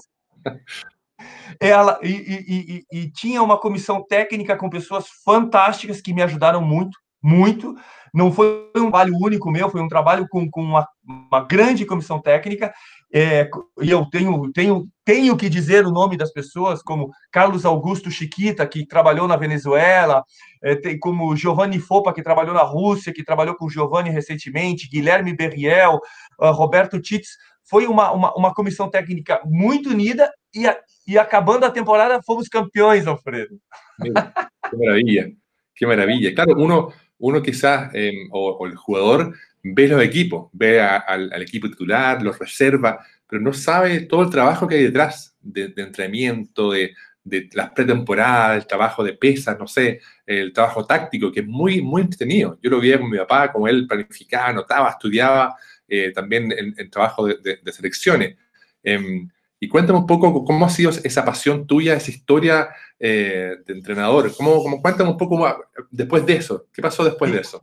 [1.62, 6.62] Ela e, e, e, e, tinha uma comissão técnica com pessoas fantásticas que me ajudaram
[6.62, 7.74] muito, muito.
[8.14, 12.22] Não foi um trabalho único meu, foi um trabalho com, com uma, uma grande comissão
[12.22, 12.74] técnica.
[13.14, 13.50] É,
[13.82, 18.66] e eu tenho, tenho, tenho que dizer o nome das pessoas, como Carlos Augusto Chiquita,
[18.66, 20.24] que trabalhou na Venezuela,
[20.62, 25.36] é, tem, como Giovanni Fopa, que trabalhou na Rússia, que trabalhou com Giovanni recentemente, Guilherme
[25.36, 26.00] Berriel,
[26.40, 27.38] uh, Roberto Titz.
[27.64, 32.48] Foi uma, uma, uma, comissão técnica muito unida e, a, e acabando a temporada fomos
[32.48, 33.58] campeões, Alfredo.
[34.02, 35.32] Que maravilha,
[35.76, 36.36] que maravilha.
[36.36, 41.32] Claro, uno, uno quizás, eh, o, o el jugador, ve los equipos, ve a, al,
[41.32, 45.70] al, equipo titular, los reserva, pero no sabe todo el trabajo que hay detrás de,
[45.70, 46.94] de entrenamiento, de,
[47.24, 51.82] de, las pretemporadas, el trabajo de pesas, no sé, el trabajo táctico, que es muy,
[51.82, 52.60] muy entretenido.
[52.62, 55.56] Yo lo veía con mi papá, como él planificaba, anotaba, estudiaba
[55.88, 58.38] eh, también el, trabajo de, de selecciones.
[58.84, 59.26] Eh,
[59.64, 62.68] y cuéntame un poco cómo ha sido esa pasión tuya, esa historia
[63.00, 64.36] eh, de entrenador.
[64.36, 65.42] ¿Cómo, cómo, cuéntame um pouco
[65.90, 66.56] depois disso.
[66.56, 67.62] O que passou depois disso?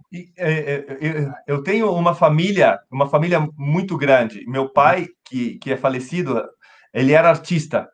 [1.47, 4.47] Eu tenho uma família, uma família muito grande.
[4.47, 6.43] Meu pai, que, que é falecido,
[6.93, 7.89] ele era artista.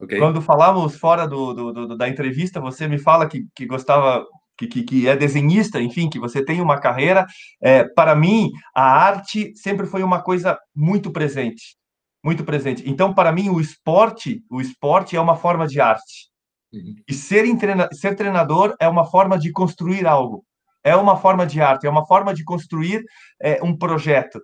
[0.00, 0.18] Okay.
[0.18, 4.24] Quando falamos fora do, do, do, da entrevista, você me fala que, que gostava
[4.56, 7.26] que, que, que, é desenhista, enfim, que você tem uma carreira.
[7.62, 11.78] É, para mim, a arte sempre foi uma coisa muito presente
[12.24, 12.82] muito presente.
[12.86, 16.28] Então, para mim, o esporte, o esporte é uma forma de arte.
[16.72, 16.94] Uhum.
[17.08, 20.44] E ser, treina, ser treinador é uma forma de construir algo.
[20.84, 23.02] É uma forma de arte, é uma forma de construir
[23.40, 24.40] é, um projeto.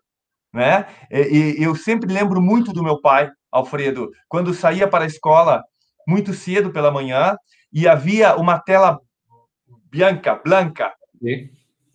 [0.53, 0.87] Né?
[1.11, 5.63] E, e eu sempre lembro muito do meu pai, Alfredo, quando saía para a escola
[6.07, 7.37] muito cedo pela manhã
[7.73, 8.99] e havia uma tela
[9.91, 10.93] branca, branca.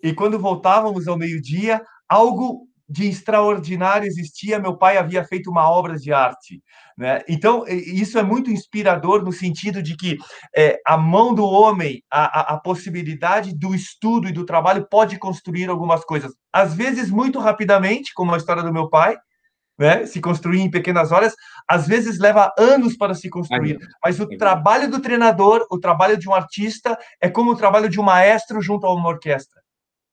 [0.04, 5.98] E quando voltávamos ao meio-dia, algo de extraordinário existia, meu pai havia feito uma obra
[5.98, 6.62] de arte.
[6.98, 7.22] Né?
[7.28, 10.18] Então, isso é muito inspirador no sentido de que
[10.56, 15.18] é, a mão do homem, a, a, a, possibilidade do estudo e do trabalho pode
[15.18, 16.34] construir algumas coisas.
[16.52, 19.16] Às vezes, muito rapidamente, como a história do meu pai,
[19.80, 20.06] né?
[20.06, 21.34] se construir em pequenas horas,
[21.68, 23.80] às vezes leva anos para se construir.
[24.04, 28.02] Mas o trabalho do treinador, o trabalho de um artista, é como o trabalho de
[28.02, 29.62] um maestro junto a uma orquestra.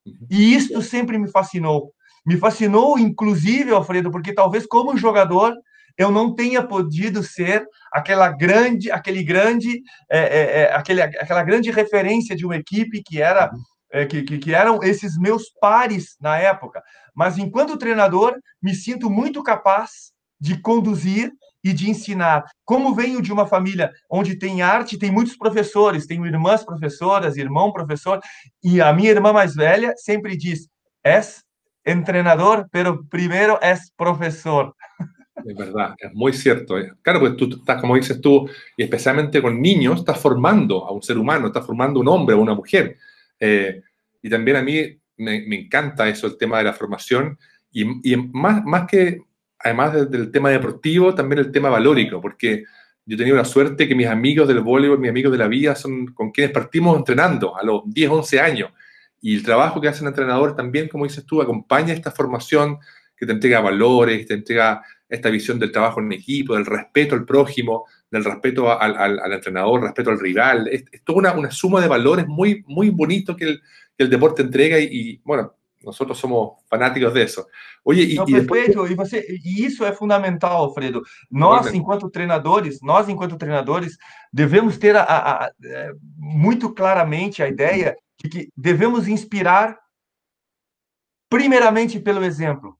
[0.07, 0.27] Uhum.
[0.31, 1.93] E isso sempre me fascinou.
[2.29, 5.55] Me fascinou, inclusive, Alfredo, porque talvez como jogador
[5.97, 11.71] eu não tenha podido ser aquela grande, aquele grande, é, é, é, aquele, aquela grande
[11.71, 13.51] referência de uma equipe que era
[13.91, 16.83] é, que, que, que, eram esses meus pares na época.
[17.15, 21.33] Mas enquanto treinador, me sinto muito capaz de conduzir
[21.65, 22.45] e de ensinar.
[22.63, 27.73] Como venho de uma família onde tem arte, tem muitos professores, tenho irmãs professoras, irmão
[27.73, 28.21] professor,
[28.63, 30.69] e a minha irmã mais velha sempre diz:
[31.03, 31.48] és
[31.91, 34.75] entrenador, pero primero es profesor.
[35.45, 36.77] Es verdad, es muy cierto.
[37.03, 41.03] Claro, pues tú estás, como dices tú, y especialmente con niños, estás formando a un
[41.03, 42.97] ser humano, estás formando un hombre o una mujer.
[43.39, 43.83] Eh,
[44.21, 47.39] y también a mí me, encanta eso, el tema de la formación,
[47.71, 49.21] y, y más, más que,
[49.59, 52.65] además del tema deportivo, también el tema valórico, porque
[53.09, 55.75] yo he tenido la suerte que mis amigos del voleibol, mis amigos de la vida,
[55.75, 58.71] son con quienes partimos entrenando a los 10, 11 años.
[59.21, 62.79] Y el trabajo que hace el entrenador también, como dices tú, acompaña esta formación
[63.17, 67.25] que te entrega valores, te entrega esta visión del trabajo en equipo, del respeto al
[67.25, 70.69] prójimo, del respeto al, entrenador, respeto al rival.
[70.69, 73.63] Es, toda una, una, suma de valores muy, muy bonito que el,
[73.97, 77.47] que el deporte entrega y, bueno, nosotros somos fanáticos de eso.
[77.85, 81.03] Oye, e, e perfeito, e, você, e isso é fundamental, Alfredo.
[81.31, 83.97] Nós, enquanto treinadores, nós, enquanto treinadores,
[84.33, 89.79] devemos ter a, a, a, é, muito claramente a ideia de que devemos inspirar
[91.29, 92.78] primeiramente pelo exemplo.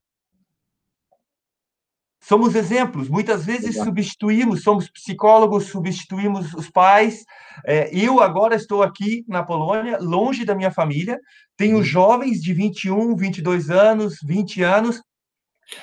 [2.29, 3.85] Somos exemplos, muitas vezes Exato.
[3.85, 7.25] substituímos, somos psicólogos, substituímos os pais.
[7.65, 11.19] É, eu agora estou aqui na Polônia, longe da minha família,
[11.57, 11.83] tenho uhum.
[11.83, 15.01] jovens de 21, 22 anos, 20 anos.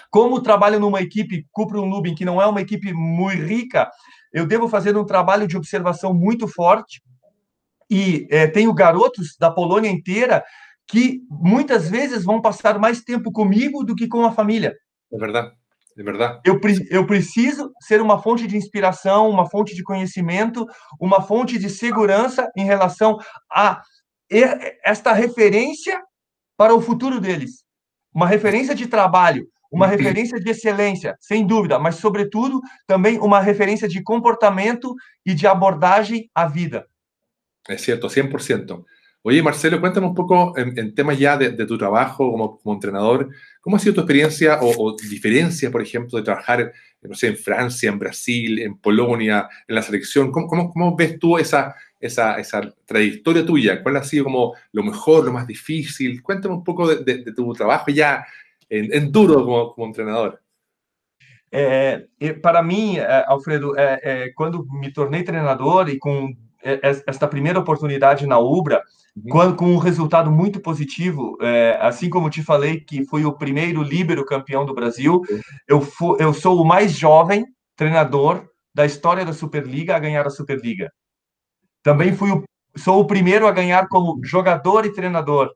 [0.09, 3.91] Como trabalho numa equipe, Cuprum Lubin, que não é uma equipe muito rica,
[4.33, 7.03] eu devo fazer um trabalho de observação muito forte.
[7.91, 10.45] E é, tenho garotos da Polônia inteira
[10.87, 14.77] que muitas vezes vão passar mais tempo comigo do que com a família.
[15.13, 15.53] É verdade.
[15.99, 16.41] É verdade.
[16.45, 20.67] Eu, eu preciso ser uma fonte de inspiração, uma fonte de conhecimento,
[21.01, 23.19] uma fonte de segurança em relação
[23.51, 23.81] a
[24.85, 26.03] esta referência
[26.57, 27.65] para o futuro deles.
[28.15, 33.89] Uma referência de trabalho, uma referência de excelência, sem dúvida, mas, sobretudo, também uma referência
[33.89, 36.87] de comportamento e de abordagem à vida.
[37.69, 38.85] É certo, 100%.
[39.29, 43.29] Oye, Marcelo, cuéntame un poco en, temas ya de, tu trabajo como, como, entrenador,
[43.61, 47.91] ¿cómo ha sido tu experiencia o, diferencia, por ejemplo, de trabajar, no sé, en Francia,
[47.91, 50.31] en Brasil, en Polonia, en la selección?
[50.31, 53.83] ¿Cómo, cómo, cómo ves tú esa, esa, esa, trayectoria tuya?
[53.83, 56.23] ¿Cuál ha sido como lo mejor, lo más difícil?
[56.23, 58.25] Cuéntame un poco de, tu trabajo ya
[58.69, 60.41] en, duro como, como entrenador.
[61.51, 63.75] Eh, eh, para mí, eh, Alfredo,
[64.37, 68.85] cuando me tornei treinador y con esta primeira oportunidade na Ubra.
[69.31, 73.83] Quando, com um resultado muito positivo, é, assim como te falei que fui o primeiro
[73.83, 75.22] líbero campeão do Brasil,
[75.66, 80.31] eu, fu, eu sou o mais jovem treinador da história da Superliga a ganhar a
[80.31, 80.92] Superliga.
[81.83, 82.44] Também fui o,
[82.76, 85.50] sou o primeiro a ganhar como jogador e treinador.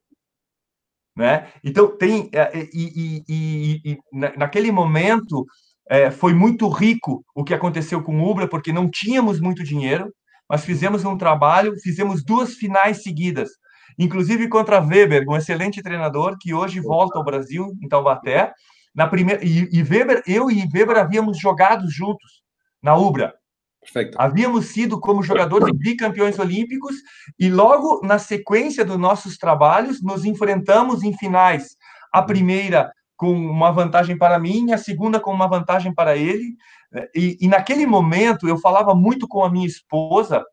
[1.15, 1.53] Né?
[1.63, 2.31] Então, tem.
[2.33, 3.99] É, e, e, e, e
[4.39, 5.45] naquele momento,
[5.89, 10.11] é, foi muito rico o que aconteceu com o Ubra, porque não tínhamos muito dinheiro,
[10.51, 13.51] mas fizemos um trabalho, fizemos duas finais seguidas,
[13.97, 18.53] inclusive contra Weber, um excelente treinador que hoje volta ao Brasil, em Taubaté.
[18.93, 22.43] Na primeira, e, e Weber, eu e Weber havíamos jogado juntos
[22.83, 23.33] na Ubra.
[23.81, 24.21] Perfeito.
[24.21, 26.97] Havíamos sido como jogadores bicampeões olímpicos
[27.39, 31.77] e logo na sequência dos nossos trabalhos nos enfrentamos em finais.
[32.13, 36.57] A primeira com uma vantagem para mim, a segunda com uma vantagem para ele.
[37.15, 40.45] E, e naquele momento eu falava muito com a minha esposa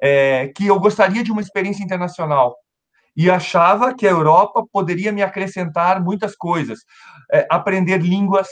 [0.00, 2.56] é, que eu gostaria de uma experiência internacional
[3.16, 6.80] e achava que a Europa poderia me acrescentar muitas coisas,
[7.32, 8.48] é, aprender línguas,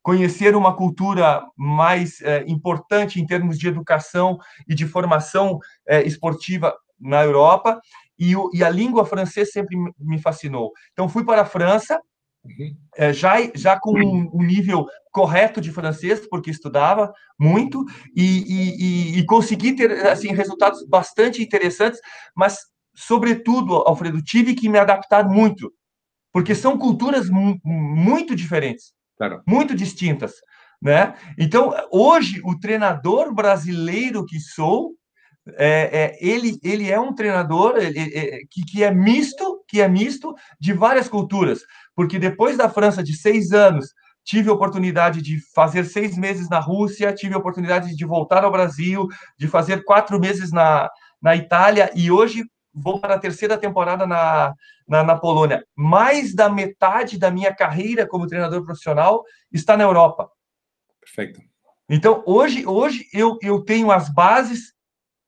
[0.00, 6.72] conhecer uma cultura mais é, importante em termos de educação e de formação é, esportiva
[7.00, 7.80] na Europa,
[8.18, 10.72] e, o, e, a língua francesa sempre me fascinou.
[10.92, 12.00] Então, fui para a França.
[12.96, 19.24] É, já, já com um, nível correto de francês, porque estudava muito, e, e, e,
[19.24, 22.00] consegui ter assim, resultados bastante interessantes,
[22.34, 22.58] mas,
[22.94, 25.72] sobretudo, Alfredo, tive que me adaptar muito,
[26.32, 27.28] porque são culturas
[27.64, 29.42] muito diferentes, claro.
[29.46, 30.34] muito distintas.
[30.80, 31.14] Né?
[31.38, 34.94] Então, hoje, o treinador brasileiro que sou,
[35.56, 39.88] é, é, ele, ele é um treinador ele, é, que, que é misto, que é
[39.88, 41.60] misto de várias culturas,
[41.96, 46.58] porque depois da França de seis anos tive a oportunidade de fazer seis meses na
[46.58, 49.06] Rússia, tive a oportunidade de voltar ao Brasil,
[49.38, 50.90] de fazer quatro meses na,
[51.22, 54.52] na Itália e hoje vou para a terceira temporada na,
[54.86, 55.64] na, na, Polônia.
[55.74, 60.28] Mais da metade da minha carreira como treinador profissional está na Europa.
[61.00, 61.40] Perfeito.
[61.88, 64.74] Então, hoje, hoje eu, eu tenho as bases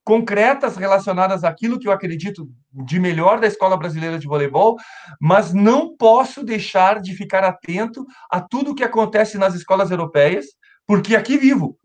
[0.09, 4.79] concretas relacionadas àquilo que eu acredito de melhor da Escola Brasileira de Voleibol,
[5.21, 10.47] mas não posso deixar de ficar atento a tudo que acontece nas escolas europeias,
[10.87, 11.79] porque aqui vivo.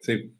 [0.00, 0.30] Sim,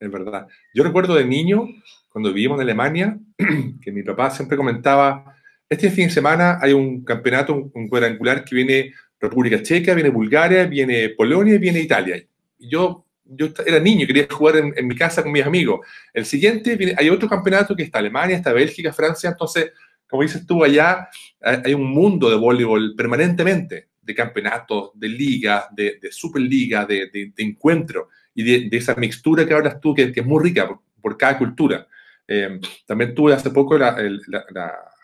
[0.00, 0.48] é verdade.
[0.74, 1.64] Eu recuerdo de niño,
[2.10, 3.20] quando vivimos na Alemanha,
[3.80, 5.24] que meu papá sempre comentava:
[5.70, 8.90] este fim de semana há um campeonato, um quadrangular que vem
[9.22, 12.26] República Checa, viene Bulgária, viene Polônia e viene Itália.
[12.60, 15.86] Eu yo era niño, quería jugar en, mi casa con mis amigos.
[16.12, 19.72] El siguiente, hay otro campeonato que está Alemania, está Bélgica, Francia, entonces,
[20.08, 21.08] como dices tú, allá
[21.40, 28.08] hay un mundo de voleibol permanentemente, de campeonatos, de ligas, de, superliga, de, de, encuentro,
[28.34, 30.68] y de, esa mixtura que hablas tú, que, es muy rica
[31.00, 31.86] por, cada cultura.
[32.26, 33.96] Eh, también tuve hace poco la,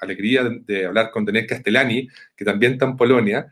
[0.01, 3.47] alegría de, hablar con Denis Castellani, que también está en Polonia,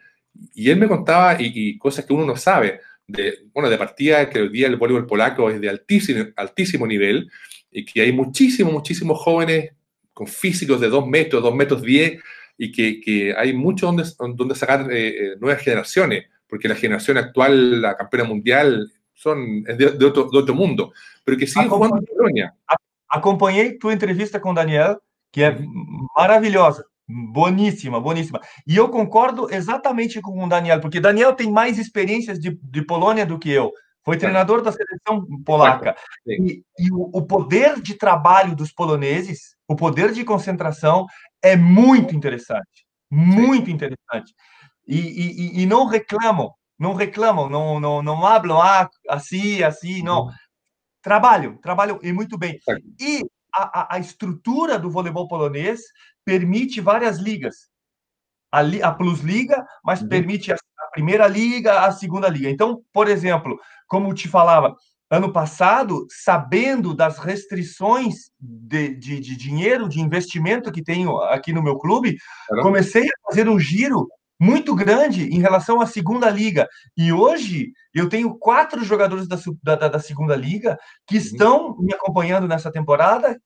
[0.52, 4.28] y él me contaba y, y cosas que uno no sabe de, bueno, de partida
[4.30, 7.30] que hoy día el voleibol polaco es de altísimo, altísimo nivel
[7.70, 9.72] y que hay muchísimos, muchísimos jóvenes
[10.12, 12.22] con físicos de 2 metros, 2 metros 10
[12.56, 14.04] y que, que hay mucho donde,
[14.36, 19.76] donde sacar eh, eh, nuevas generaciones, porque la generación actual, la campeona mundial, son, es
[19.76, 20.92] de, de, otro, de otro mundo,
[21.24, 22.54] pero que siguen jugando en Polonia.
[23.08, 24.98] Acompanhei tua entrevista com o Daniel,
[25.30, 25.56] que é
[26.16, 28.40] maravilhosa, boníssima, boníssima.
[28.66, 33.26] E eu concordo exatamente com o Daniel, porque Daniel tem mais experiências de, de Polônia
[33.26, 33.70] do que eu.
[34.04, 35.96] Foi treinador da seleção polaca.
[36.26, 41.06] E, e o, o, poder de trabalho dos poloneses, o poder de concentração,
[41.42, 42.84] é muito interessante.
[43.10, 44.34] Muito interessante.
[44.86, 50.24] E, e, e, não reclamam, não reclamam, não, não, não falam ah, assim, assim, não.
[50.24, 50.32] Uhum.
[51.00, 52.58] Trabalham, trabalham e muito bem.
[53.00, 53.22] E
[53.54, 55.80] a, a, estrutura do voleibol polonês
[56.24, 57.68] permite várias ligas.
[58.52, 60.08] A, a Plus Liga, mas uhum.
[60.08, 62.50] permite a, a primeira liga, a segunda liga.
[62.50, 64.74] Então, por exemplo, como te falava,
[65.10, 71.62] ano passado, sabendo das restrições de, de, de, dinheiro, de investimento que tenho aqui no
[71.62, 72.16] meu clube,
[72.62, 74.08] comecei a fazer um giro
[74.40, 76.68] muito grande em relação à segunda liga.
[76.96, 79.36] E hoje eu tenho quatro jogadores da,
[79.76, 81.22] da, da segunda liga que uhum.
[81.22, 83.38] estão me acompanhando nessa temporada.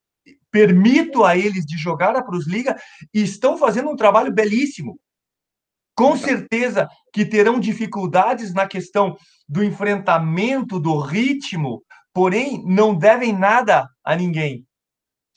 [0.50, 2.76] Permito a eles de jogar a Plus Liga
[3.12, 4.98] e estão fazendo um trabalho belíssimo.
[5.94, 9.16] Com certeza que terão dificuldades na questão
[9.48, 11.82] do enfrentamento, do ritmo,
[12.14, 14.67] porém não devem nada a ninguém.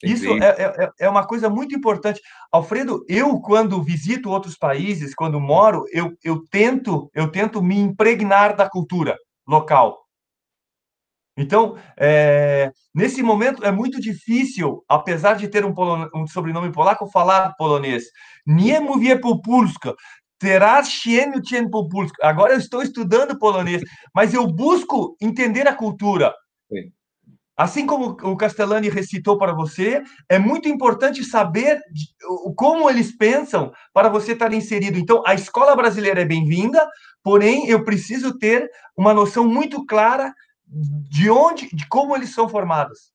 [0.04, 2.22] Isso é, é, é, uma coisa muito importante.
[2.52, 8.56] Alfredo, eu, quando visito outros países, quando moro, eu, eu, tento, eu tento me impregnar
[8.56, 10.02] da cultura local.
[11.38, 16.08] Então, é, nesse momento é muito difícil, apesar de ter um, polon...
[16.14, 18.04] um sobrenome polaco, falar polonês.
[18.45, 19.95] Nie mówię po polsku.
[20.38, 22.18] Terás cieniu cien po polsku.
[22.22, 23.82] Agora eu estou estudando polonês,
[24.14, 26.34] mas eu busco entender a cultura.
[26.68, 26.91] Sim.
[27.62, 31.80] Assim como o Castellani recitou para você, é muito importante saber
[32.55, 34.97] como eles pensam para você estar inserido.
[34.97, 36.84] Então, a escola brasileira é bem-vinda,
[37.24, 40.34] porém, eu preciso ter uma noção muito clara
[40.66, 43.12] de onde, de como eles são formados.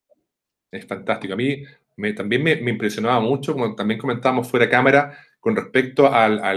[0.71, 1.33] É fantástico.
[1.33, 1.65] A mim
[1.99, 6.57] me, também me, me impressionava muito, como também comentamos fora câmera, com respeito ao, ao,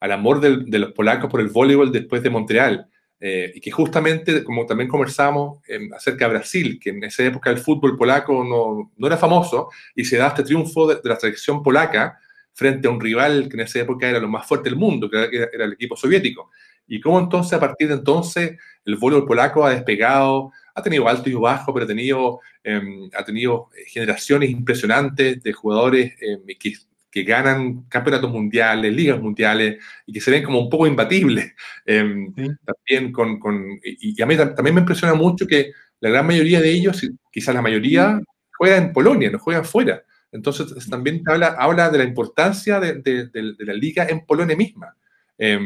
[0.00, 2.86] ao amor los polacos por el voleibol depois de Montreal.
[3.22, 7.50] Eh, y que justamente, como también conversamos eh, acerca de Brasil, que en esa época
[7.50, 11.16] el fútbol polaco no, no era famoso, y se da este triunfo de, de, la
[11.16, 12.18] selección polaca
[12.54, 15.18] frente a un rival que en esa época era lo más fuerte del mundo, que
[15.18, 16.50] era, era el equipo soviético.
[16.88, 18.56] Y cómo entonces, a partir de entonces,
[18.86, 23.24] el voleibol polaco ha despegado, ha tenido altos y bajos, pero ha tenido, eh, ha
[23.24, 26.14] tenido generaciones impresionantes de jugadores
[26.58, 26.72] que
[27.10, 31.52] que ganan campeonatos mundiales, ligas mundiales y que se ven como un poco imbatibles.
[31.86, 32.48] Eh, sí.
[32.64, 36.60] También con, con y, y, a mí también me impresiona mucho que la gran mayoría
[36.60, 37.00] de ellos,
[37.32, 38.20] quizás la mayoría,
[38.56, 40.04] juega en Polonia, no juega fuera.
[40.30, 44.56] Entonces también habla, habla de la importancia de, de, de, de la liga en Polonia
[44.56, 44.94] misma.
[45.36, 45.58] Eh,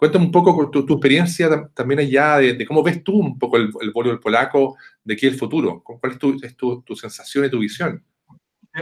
[0.00, 3.70] cuéntame un poco tu, tu experiencia también allá, de, cómo ves tú un poco el,
[3.82, 5.82] el voleibol polaco de aquí el futuro.
[5.82, 8.02] ¿Cuál es tu, es tu, tu sensación y tu visión?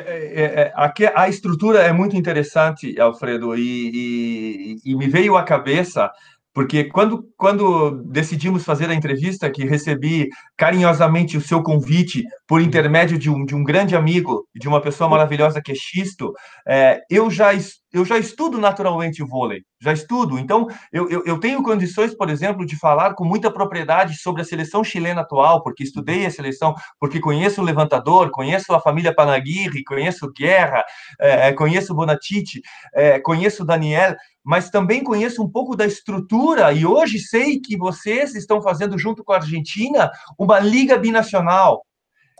[0.07, 5.43] É, é, é, a estrutura é muito interessante, Alfredo, e, e, e, me veio à
[5.43, 6.11] cabeça,
[6.53, 13.19] porque quando, quando decidimos fazer a entrevista, que recebi carinhosamente o seu convite por intermédio
[13.19, 16.33] de um, de um grande amigo, de uma pessoa maravilhosa que é Xisto,
[16.67, 17.51] é, eu, já,
[17.93, 20.39] eu já estudo naturalmente o vôlei já estudo.
[20.39, 24.45] Então, eu, eu, eu, tenho condições, por exemplo, de falar com muita propriedade sobre a
[24.45, 29.85] seleção chilena atual, porque estudei a seleção, porque conheço o levantador, conheço a família Panaguirre,
[29.85, 30.85] conheço Guerra,
[31.21, 32.61] é, conheço Bonatite,
[32.95, 38.35] é, conheço Daniel, mas também conheço um pouco da estrutura, e hoje sei que vocês
[38.35, 41.85] estão fazendo, junto com a Argentina, uma liga binacional.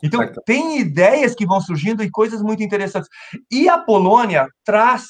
[0.03, 3.09] Então, tem ideias que vão surgindo e coisas muito interessantes.
[3.51, 5.07] E a Polônia traz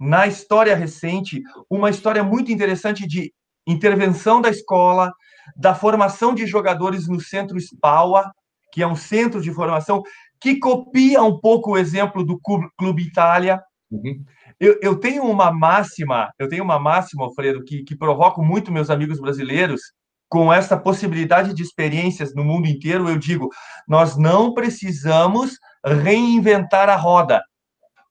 [0.00, 3.32] na história recente, uma história muito interessante de
[3.66, 5.12] intervenção da escola,
[5.56, 8.30] da formação de jogadores no Centro SPAUA,
[8.72, 10.02] que é um centro de formação
[10.40, 12.38] que copia um pouco o exemplo do
[12.78, 13.60] Clube Itália.
[13.90, 14.24] Uhum.
[14.60, 18.90] Eu, eu, tenho uma máxima, eu tenho uma máxima, Alfredo, que, que provoco muito meus
[18.90, 19.80] amigos brasileiros,
[20.28, 23.48] com essa possibilidade de experiências no mundo inteiro, eu digo,
[23.86, 27.42] nós não precisamos reinventar a roda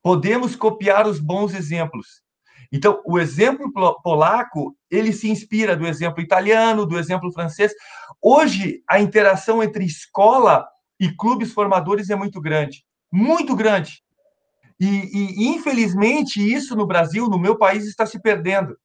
[0.07, 2.22] podemos copiar os bons exemplos.
[2.72, 3.70] Então, o exemplo
[4.01, 7.74] polaco, ele se inspira do exemplo italiano, do exemplo francês.
[8.22, 10.65] Hoje, a interação entre escola
[10.97, 14.01] e clubes formadores é muito grande, muito grande.
[14.80, 18.78] E, e infelizmente, isso no Brasil, no meu país, está se perdendo.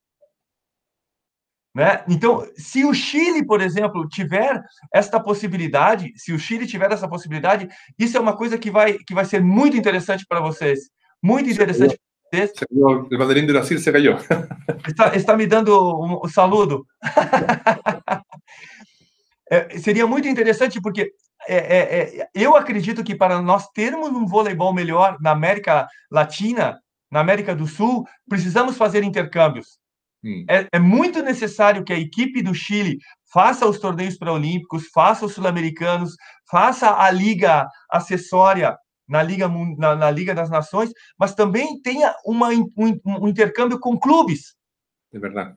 [1.74, 2.04] Né?
[2.08, 4.62] Então, se o Chile, por exemplo, tiver
[4.92, 7.68] esta possibilidade, se o Chile tiver essa possibilidade,
[7.98, 10.90] isso é uma coisa que vai, que vai ser muito interessante para vocês.
[11.22, 11.98] Muito interessante
[12.30, 12.52] para vocês.
[12.70, 14.16] O bandeirinho do Brasil se caiu.
[14.86, 16.84] Está, está me dando um, um saludo.
[19.50, 21.12] é, seria muito interessante, porque
[21.46, 26.80] é, é, é, eu acredito que para nós termos um voleibol melhor na América Latina,
[27.10, 29.78] na América do Sul, precisamos fazer intercâmbios.
[30.24, 30.44] Hum.
[30.48, 32.98] É, é, muito necessário que a equipe do Chile
[33.32, 36.14] faça os torneios pré-olímpicos, faça os sul-americanos,
[36.48, 38.76] faça a liga acessória
[39.08, 43.98] na Liga, na, na, Liga das Nações, mas também tenha uma, um, um intercâmbio com
[43.98, 44.54] clubes.
[45.12, 45.54] É verdade.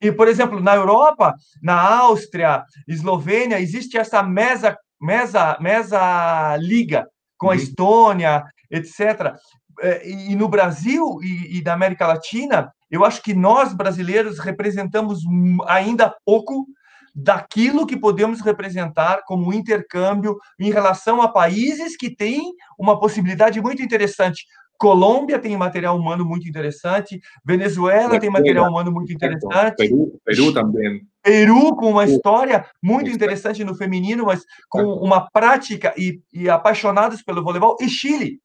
[0.00, 7.06] E, por exemplo, na Europa, na Áustria, Eslovênia, existe essa mesa, mesa, mesa liga
[7.38, 7.56] com a uhum.
[7.56, 9.34] Estônia, etc.
[9.80, 15.20] É, e no Brasil e, e na América Latina, eu acho que nós brasileiros representamos
[15.66, 16.66] ainda pouco
[17.14, 23.82] daquilo que podemos representar como intercâmbio em relação a países que têm uma possibilidade muito
[23.82, 24.44] interessante.
[24.78, 31.02] Colômbia tem material humano muito interessante, Venezuela tem material humano muito interessante, Peru, Peru também.
[31.22, 37.22] Peru com uma história muito interessante no feminino, mas com uma prática e, e apaixonados
[37.22, 38.40] pelo voleibol, e Chile.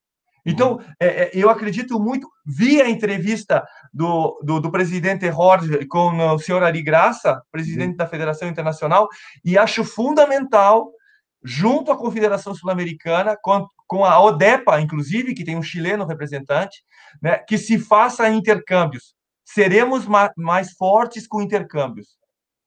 [0.46, 0.84] Então, uhum.
[1.00, 6.38] é, é, eu acredito muito, vi a entrevista do, do, do, presidente Jorge com o
[6.38, 7.96] senhor Ari Graça, presidente uhum.
[7.96, 9.08] da Federação Internacional,
[9.44, 10.92] e acho fundamental,
[11.42, 16.84] junto à Confederação Sul-Americana, com, com a ODEPA, inclusive, que tem um chileno representante,
[17.20, 19.16] né, que se faça intercâmbios.
[19.44, 22.16] Seremos ma mais fortes com intercâmbios.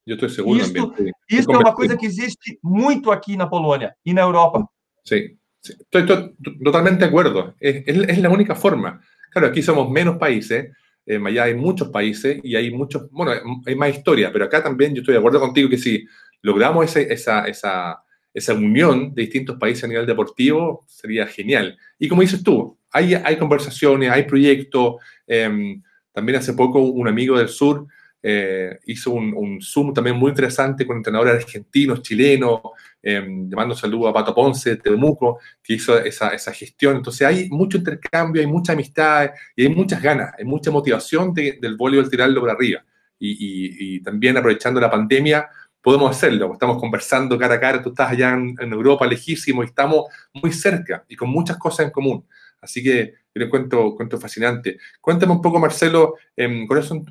[0.05, 1.13] Eu estou seguro Isto, também.
[1.29, 4.67] Isso é uma coisa que existe muito aqui na Polônia e na Europa.
[5.05, 7.55] Sim, estoy, estoy, totalmente de acuerdo.
[7.59, 9.01] Es, es, es, la única forma.
[9.31, 10.71] Claro, aquí somos menos países,
[11.05, 13.31] eh, allá hay muchos países y hay muchos, bueno,
[13.65, 16.05] hay más historia, pero acá también yo estoy de acuerdo contigo que si
[16.41, 18.03] logramos ese, esa, esa,
[18.33, 21.77] esa unión de distintos países a nivel deportivo, sería genial.
[21.97, 24.95] Y como dices tú, hay, hay conversaciones, hay proyectos.
[25.27, 25.79] Eh,
[26.11, 27.87] también hace poco un amigo del sur
[28.21, 32.59] eh, hizo un, un, Zoom también muy interesante con entrenadores argentinos, chilenos,
[33.01, 36.97] eh, llamando saludo a Pato Ponce, Temuco, que hizo esa, esa, gestión.
[36.97, 41.59] Entonces hay mucho intercambio, hay mucha amistad y hay muchas ganas, hay mucha motivación de,
[41.61, 42.83] del voleibol tirarlo por arriba.
[43.17, 45.49] Y, y, y, también aprovechando la pandemia,
[45.81, 46.53] podemos hacerlo.
[46.53, 50.51] Estamos conversando cara a cara, tú estás allá en, en Europa, lejísimo, y estamos muy
[50.51, 52.25] cerca y con muchas cosas en común.
[52.61, 54.77] Así que yo le cuento, cuento fascinante.
[54.99, 57.05] Cuéntame un poco, Marcelo, eh, ¿cuáles son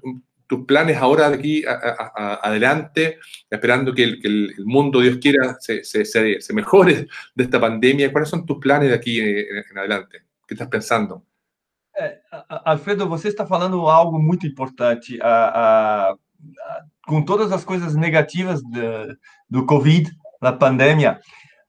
[0.49, 3.19] tus planes ahora de aquí a, a, a, adelante,
[3.49, 8.11] esperando que el, que el, mundo, Dios quiera, se, se, se, mejore de esta pandemia?
[8.11, 10.23] ¿Cuáles son tus planes de aquí en, en adelante?
[10.47, 11.23] ¿Qué estás pensando?
[11.95, 12.21] É,
[12.65, 15.19] Alfredo, você está falando algo muito importante.
[17.07, 18.61] Com todas as coisas negativas
[19.51, 21.21] do Covid, da pandemia,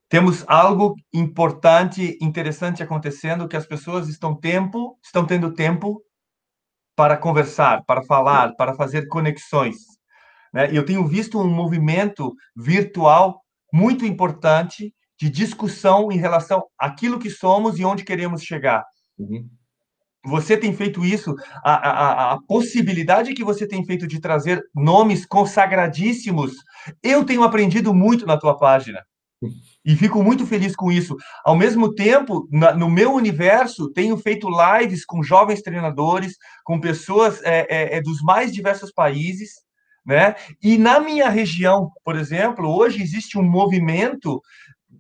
[0.08, 6.04] temos algo importante, interessante acontecendo, que as pessoas estão tempo, estão tendo tempo
[7.00, 9.78] para conversar, para falar, para fazer conexões.
[10.54, 10.68] Né?
[10.74, 13.42] Eu tenho visto um movimento virtual
[13.72, 18.84] muito importante de discussão em relação àquilo que somos e onde queremos chegar.
[19.18, 19.48] Uhum.
[20.26, 21.34] Você tem feito isso,
[21.64, 26.52] a, a, a, possibilidade que você tem feito de trazer nomes consagradíssimos,
[27.02, 29.02] eu tenho aprendido muito na tua página.
[29.86, 31.16] E fico muito feliz com isso.
[31.44, 37.42] Ao mesmo tempo, na, no meu universo, tenho feito lives com jovens treinadores, com pessoas
[37.44, 39.62] é, é, é, dos mais diversos países,
[40.06, 40.36] né?
[40.62, 44.42] E na minha região, por exemplo, hoje existe um movimento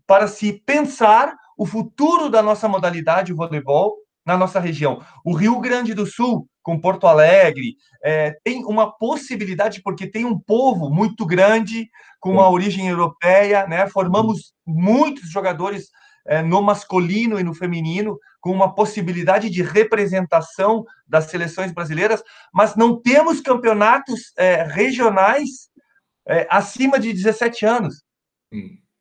[0.07, 3.95] para se pensar o futuro da nossa modalidade, voleibol,
[4.29, 5.03] na nossa região.
[5.25, 10.37] O Rio Grande do Sul, com Porto Alegre, é, tem uma possibilidade, porque tem um
[10.37, 13.87] povo muito grande, com uma origem europeia, né?
[13.87, 15.87] Formamos muitos jogadores
[16.27, 22.21] é, no masculino e no feminino, com uma possibilidade de representação das seleções brasileiras,
[22.53, 25.69] mas não temos campeonatos é, regionais
[26.27, 28.03] é, acima de 17 anos.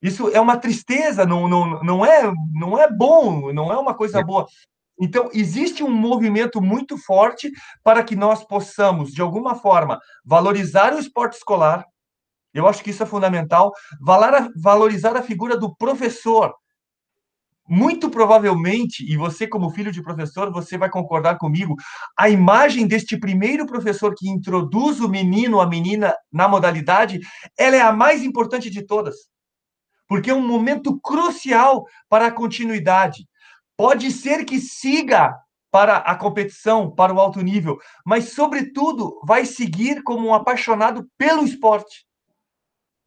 [0.00, 2.22] Isso é uma tristeza, não, não, não, é,
[2.54, 4.24] não é bom, não é uma coisa é.
[4.24, 4.46] boa.
[5.00, 7.50] Então, existe um movimento muito forte
[7.84, 11.84] para que nós possamos, de alguma forma, valorizar o esporte escolar,
[12.52, 13.72] eu acho que isso é fundamental.
[14.56, 16.54] Valorizar a figura do professor.
[17.68, 21.74] Muito provavelmente, e você, como filho de professor, você vai concordar comigo,
[22.18, 27.20] a imagem deste primeiro professor que introduz o menino, a menina na modalidade,
[27.58, 29.16] ela é a mais importante de todas.
[30.08, 33.28] Porque é um momento crucial para a continuidade.
[33.78, 35.38] Pode ser que siga
[35.70, 41.44] para a competição, para o alto nível, mas, sobretudo, vai seguir como um apaixonado pelo
[41.44, 42.04] esporte.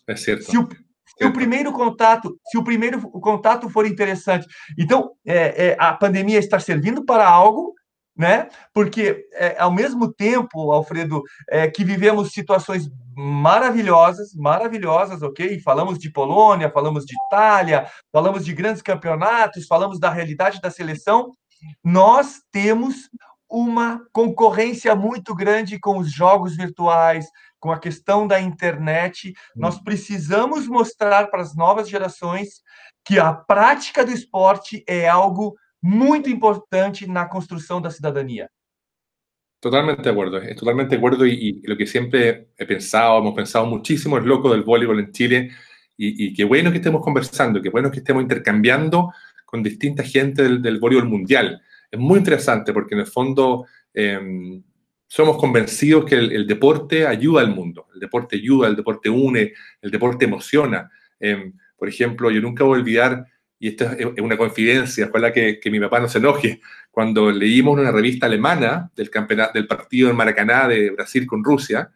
[0.07, 0.45] É certo.
[0.45, 0.69] Se o,
[1.17, 4.47] se o primeiro contato, se o primeiro contato for interessante,
[4.79, 7.73] então é, é, a pandemia está servindo para algo,
[8.21, 8.49] né?
[8.71, 15.59] Porque é, ao mesmo tempo, Alfredo, é, que vivemos situações maravilhosas, maravilhosas, ok?
[15.61, 21.31] Falamos de Polônia, falamos de Itália, falamos de grandes campeonatos, falamos da realidade da seleção.
[21.83, 23.09] Nós temos
[23.49, 27.25] uma concorrência muito grande com os jogos virtuais,
[27.59, 29.33] com a questão da internet.
[29.55, 29.83] Nós hum.
[29.83, 32.61] precisamos mostrar para as novas gerações
[33.03, 38.49] que a prática do esporte é algo muito importante na construção da cidadania.
[39.59, 43.35] Totalmente de acuerdo, es totalmente de acuerdo y, y, lo que siempre he pensado, hemos
[43.35, 45.51] pensado muchísimo es loco del voleibol en Chile
[45.95, 49.13] y, y, qué bueno que estemos conversando, qué bueno que estemos intercambiando
[49.45, 51.61] con distinta gente del, del voleibol mundial.
[51.91, 54.61] Es muy interesante porque en el fondo eh,
[55.07, 59.53] somos convencidos que el, el, deporte ayuda al mundo, el deporte ayuda, el deporte une,
[59.81, 60.89] el deporte emociona.
[61.19, 63.25] Eh, por ejemplo, yo nunca voy a olvidar
[63.61, 67.77] y esto es una confidencia, ojalá que, que mi papá no se enoje, cuando leímos
[67.77, 71.91] una revista alemana del, campeonato, del partido en Maracaná de Brasil con Rusia,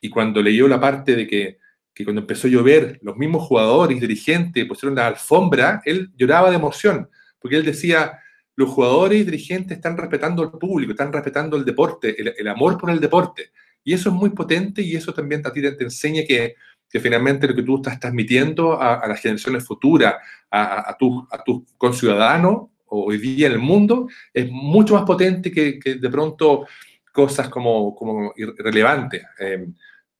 [0.00, 1.58] y cuando leyó la parte de que,
[1.92, 6.56] que cuando empezó a llover, los mismos jugadores, dirigentes, pusieron la alfombra, él lloraba de
[6.56, 8.20] emoción, porque él decía,
[8.56, 12.88] los jugadores y dirigentes están respetando al público, están respetando el deporte, el, amor por
[12.88, 13.50] el deporte.
[13.84, 16.54] Y eso es muy potente y eso también a ti te enseña que
[16.90, 20.14] que finalmente lo que tú estás transmitiendo a, a las generaciones futuras,
[20.50, 25.50] a, a tus a tu conciudadanos hoy día en el mundo, es mucho más potente
[25.52, 26.66] que, que de pronto
[27.12, 29.24] cosas como, como irrelevantes.
[29.38, 29.66] Eh,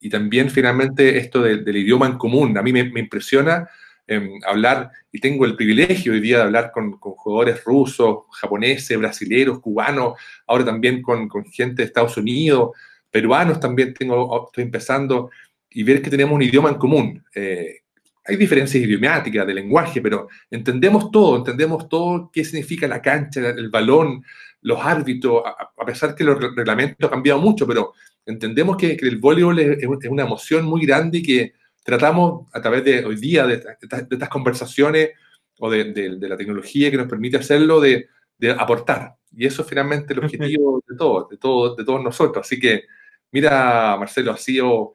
[0.00, 2.56] y también finalmente esto de, del idioma en común.
[2.58, 3.68] A mí me, me impresiona
[4.10, 8.98] eh, hablar, y tengo el privilegio hoy día de hablar con, con jugadores rusos, japoneses,
[8.98, 10.14] brasileños, cubanos,
[10.46, 12.70] ahora también con, con, gente de Estados Unidos,
[13.10, 15.30] peruanos también tengo, estoy empezando
[15.70, 17.24] y ver que tenemos un idioma en común.
[17.34, 17.80] Eh,
[18.24, 23.70] hay diferencias idiomáticas de lenguaje, pero entendemos todo, entendemos todo qué significa la cancha, el
[23.70, 24.22] balón,
[24.62, 27.94] los árbitros, a, pesar que los reglamentos han cambiado mucho, pero
[28.26, 31.52] entendemos que, que el voleibol es, es, una emoción muy grande y que
[31.82, 35.10] tratamos a través de hoy día, de, de, de estas conversaciones
[35.58, 38.08] o de, de, la tecnología que nos permite hacerlo, de,
[38.58, 39.16] aportar.
[39.32, 42.46] Y eso es finalmente el objetivo de todos, de, todo, de todos nosotros.
[42.46, 42.84] Así que,
[43.32, 44.94] mira, Marcelo, ha sido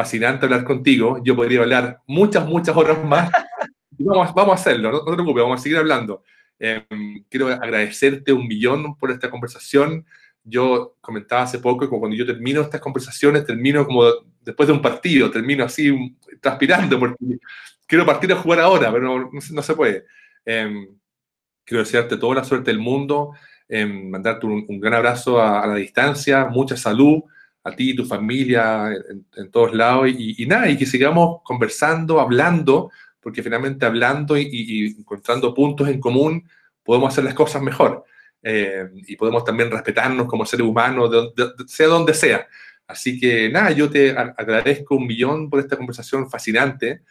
[0.00, 1.20] fascinante hablar contigo.
[1.22, 3.30] Yo podría hablar muchas, muchas horas más.
[3.98, 6.22] vamos, vamos a hacerlo, no, no te preocupes, vamos a seguir hablando.
[6.58, 6.86] Eh,
[7.28, 10.06] quiero agradecerte un millón por esta conversación.
[10.42, 14.04] Yo comentaba hace poco que cuando yo termino estas conversaciones, termino como
[14.40, 17.38] después de un partido, termino así transpirando porque
[17.86, 20.06] quiero partir a jugar ahora, pero no, no se puede.
[20.46, 20.88] Eh,
[21.64, 23.32] quiero desearte toda la suerte del mundo,
[23.68, 27.22] eh, mandarte un, un, gran abrazo a, a la distancia, mucha salud
[27.62, 31.40] a ti y tu familia en, en todos lados y, y, nada, y que sigamos
[31.44, 32.90] conversando, hablando,
[33.20, 36.48] porque finalmente hablando y, encontrando puntos en común
[36.82, 38.04] podemos hacer las cosas mejor
[38.42, 41.10] eh, y podemos también respetarnos como seres humanos,
[41.66, 42.46] sea donde sea.
[42.86, 47.02] Así que nada, yo te agradezco un millón por esta conversación fascinante.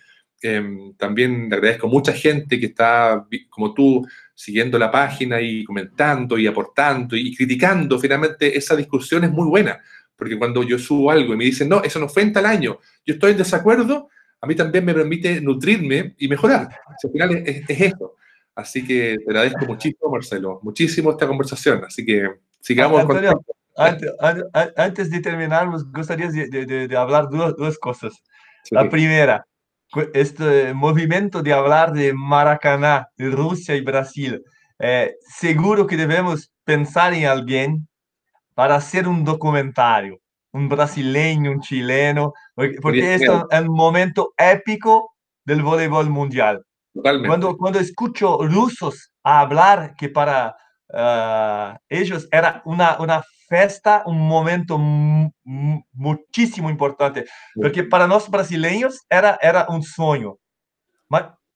[0.41, 6.37] Eh, también agradezco a mucha gente que está, como tú, siguiendo la página y comentando
[6.37, 7.99] y aportando y criticando.
[7.99, 9.79] Finalmente, esa discusión es muy buena
[10.19, 12.77] porque cuando yo subo algo y me dicen, no, eso no fue en tal año,
[13.05, 14.09] yo estoy en desacuerdo,
[14.41, 16.67] a mí también me permite nutrirme y mejorar.
[17.03, 18.15] al final es, es, eso.
[18.53, 21.83] Así que te agradezco muchísimo, Marcelo, muchísimo esta conversación.
[21.85, 23.41] Así que sigamos Antonio,
[23.77, 24.11] antes,
[24.75, 28.13] antes, de terminar, me gustaría de, de, de hablar dos, dos cosas.
[28.63, 28.75] Sí.
[28.75, 29.45] La primera,
[30.13, 34.43] este movimiento de hablar de Maracaná, de Rusia y Brasil.
[34.79, 37.88] Eh, seguro que debemos pensar en alguien
[38.59, 40.19] para hacer un documentario,
[40.51, 42.33] un brasileño, un chileno,
[42.81, 45.13] porque esto es un momento épico
[45.45, 46.61] del voleibol mundial.
[46.93, 47.27] Totalmente.
[47.29, 50.57] Cuando, cuando escucho rusos hablar que para
[50.89, 54.77] uh, ellos era una, una festa, un momento
[55.93, 60.35] muchísimo importante, porque para nosotros brasileños era, era un sueño.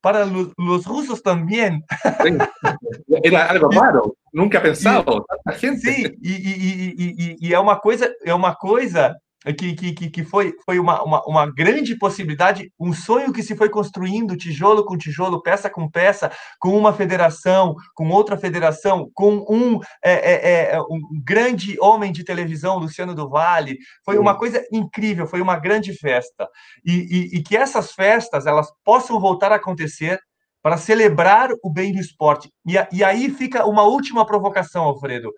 [0.04, 1.82] Para los, los rusos también.
[3.22, 4.14] Era algo raro.
[4.34, 5.80] Nunca pensado, tanta gente.
[5.80, 9.16] Sim, e, e, e, e, é uma coisa, é uma coisa
[9.52, 13.68] que, que, que foi, foi uma, uma, uma, grande possibilidade, um sonho que se foi
[13.68, 19.80] construindo tijolo com tijolo, peça com peça, com uma federação, com outra federação, com um,
[20.02, 23.76] é, é, é, um grande homem de televisão, Luciano do Vale.
[24.04, 26.48] Foi uma coisa incrível, foi uma grande festa.
[26.84, 30.18] E, e, e que essas festas elas possam voltar a acontecer
[30.62, 32.50] para celebrar o bem do esporte.
[32.66, 35.30] E, e aí fica uma última provocação, Alfredo.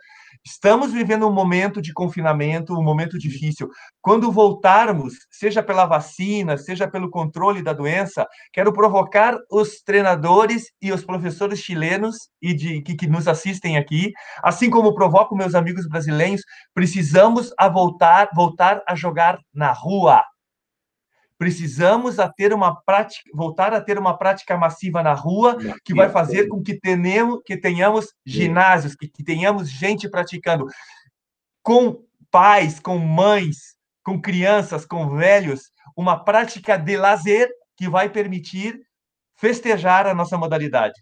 [0.47, 3.69] Estamos vivendo um momento de confinamento, um momento difícil.
[4.01, 10.93] Quando voltarmos, seja pela vacina, seja pelo controle da doença, quero provocar os treinadores e
[10.93, 15.89] os professores chilenos e de que, que nos assistem aqui, assim como provoco meus amigos
[15.89, 16.43] brasileiros,
[16.73, 20.23] precisamos a voltar, voltar a jogar na rua
[21.39, 26.09] precisamos a ter uma prática, voltar a ter uma prática massiva na rua, que vai
[26.09, 30.66] fazer com que tenhamos, que tenhamos ginásios, que, que tenhamos gente praticando
[31.62, 38.80] com pais, com mães, com crianças, com velhos, uma prática de lazer que vai permitir
[39.37, 40.95] festejar a nossa modalidade.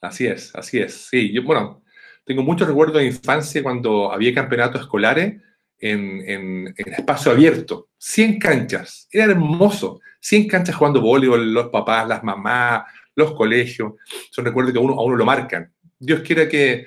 [0.00, 1.08] Así es, así es.
[1.08, 1.82] Sí, yo, bueno,
[2.24, 5.40] tengo muchos recuerdos de infancia cuando había campeonatos escolares
[5.78, 12.84] en, espacio abierto, 100 canchas, era hermoso, 100 canchas jugando voleibol, los papás, las mamás,
[13.14, 13.94] los colegios,
[14.30, 15.72] son recuerdos que a uno, a uno lo marcan.
[15.98, 16.86] Dios quiera que,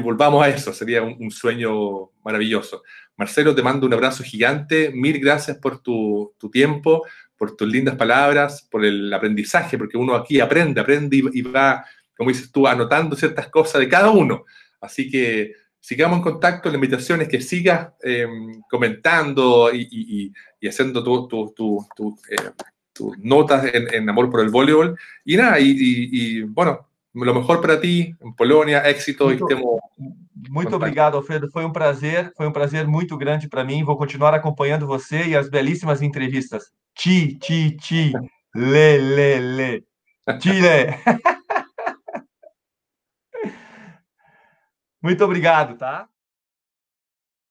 [0.00, 2.82] volvamos a eso, sería un, sueño maravilloso.
[3.16, 7.04] Marcelo, te mando un abrazo gigante, mil gracias por tu, tiempo,
[7.36, 11.84] por tus lindas palabras, por el aprendizaje, porque uno aquí aprende, aprende y va,
[12.16, 14.44] como dices tú, anotando ciertas cosas de cada uno.
[14.80, 15.52] Así que
[15.86, 16.68] sigamos en contacto.
[16.68, 20.32] La invitación es que sigas em, comentando y,
[20.66, 22.36] haciendo eh,
[22.92, 24.98] tus notas en, Amor por el Voleibol.
[25.24, 31.16] Y nada, y, bueno, lo mejor para ti en Polonia, éxito muito, e Muito obrigado,
[31.18, 31.48] Alfredo.
[31.52, 33.84] Foi um prazer, foi um prazer muito grande para mim.
[33.84, 36.72] Vou continuar acompanhando você e as belíssimas entrevistas.
[36.96, 38.12] Ti, ti, ti,
[38.56, 39.84] le, le, le.
[40.40, 40.98] Chile.
[45.02, 46.06] Muito obrigado, tá?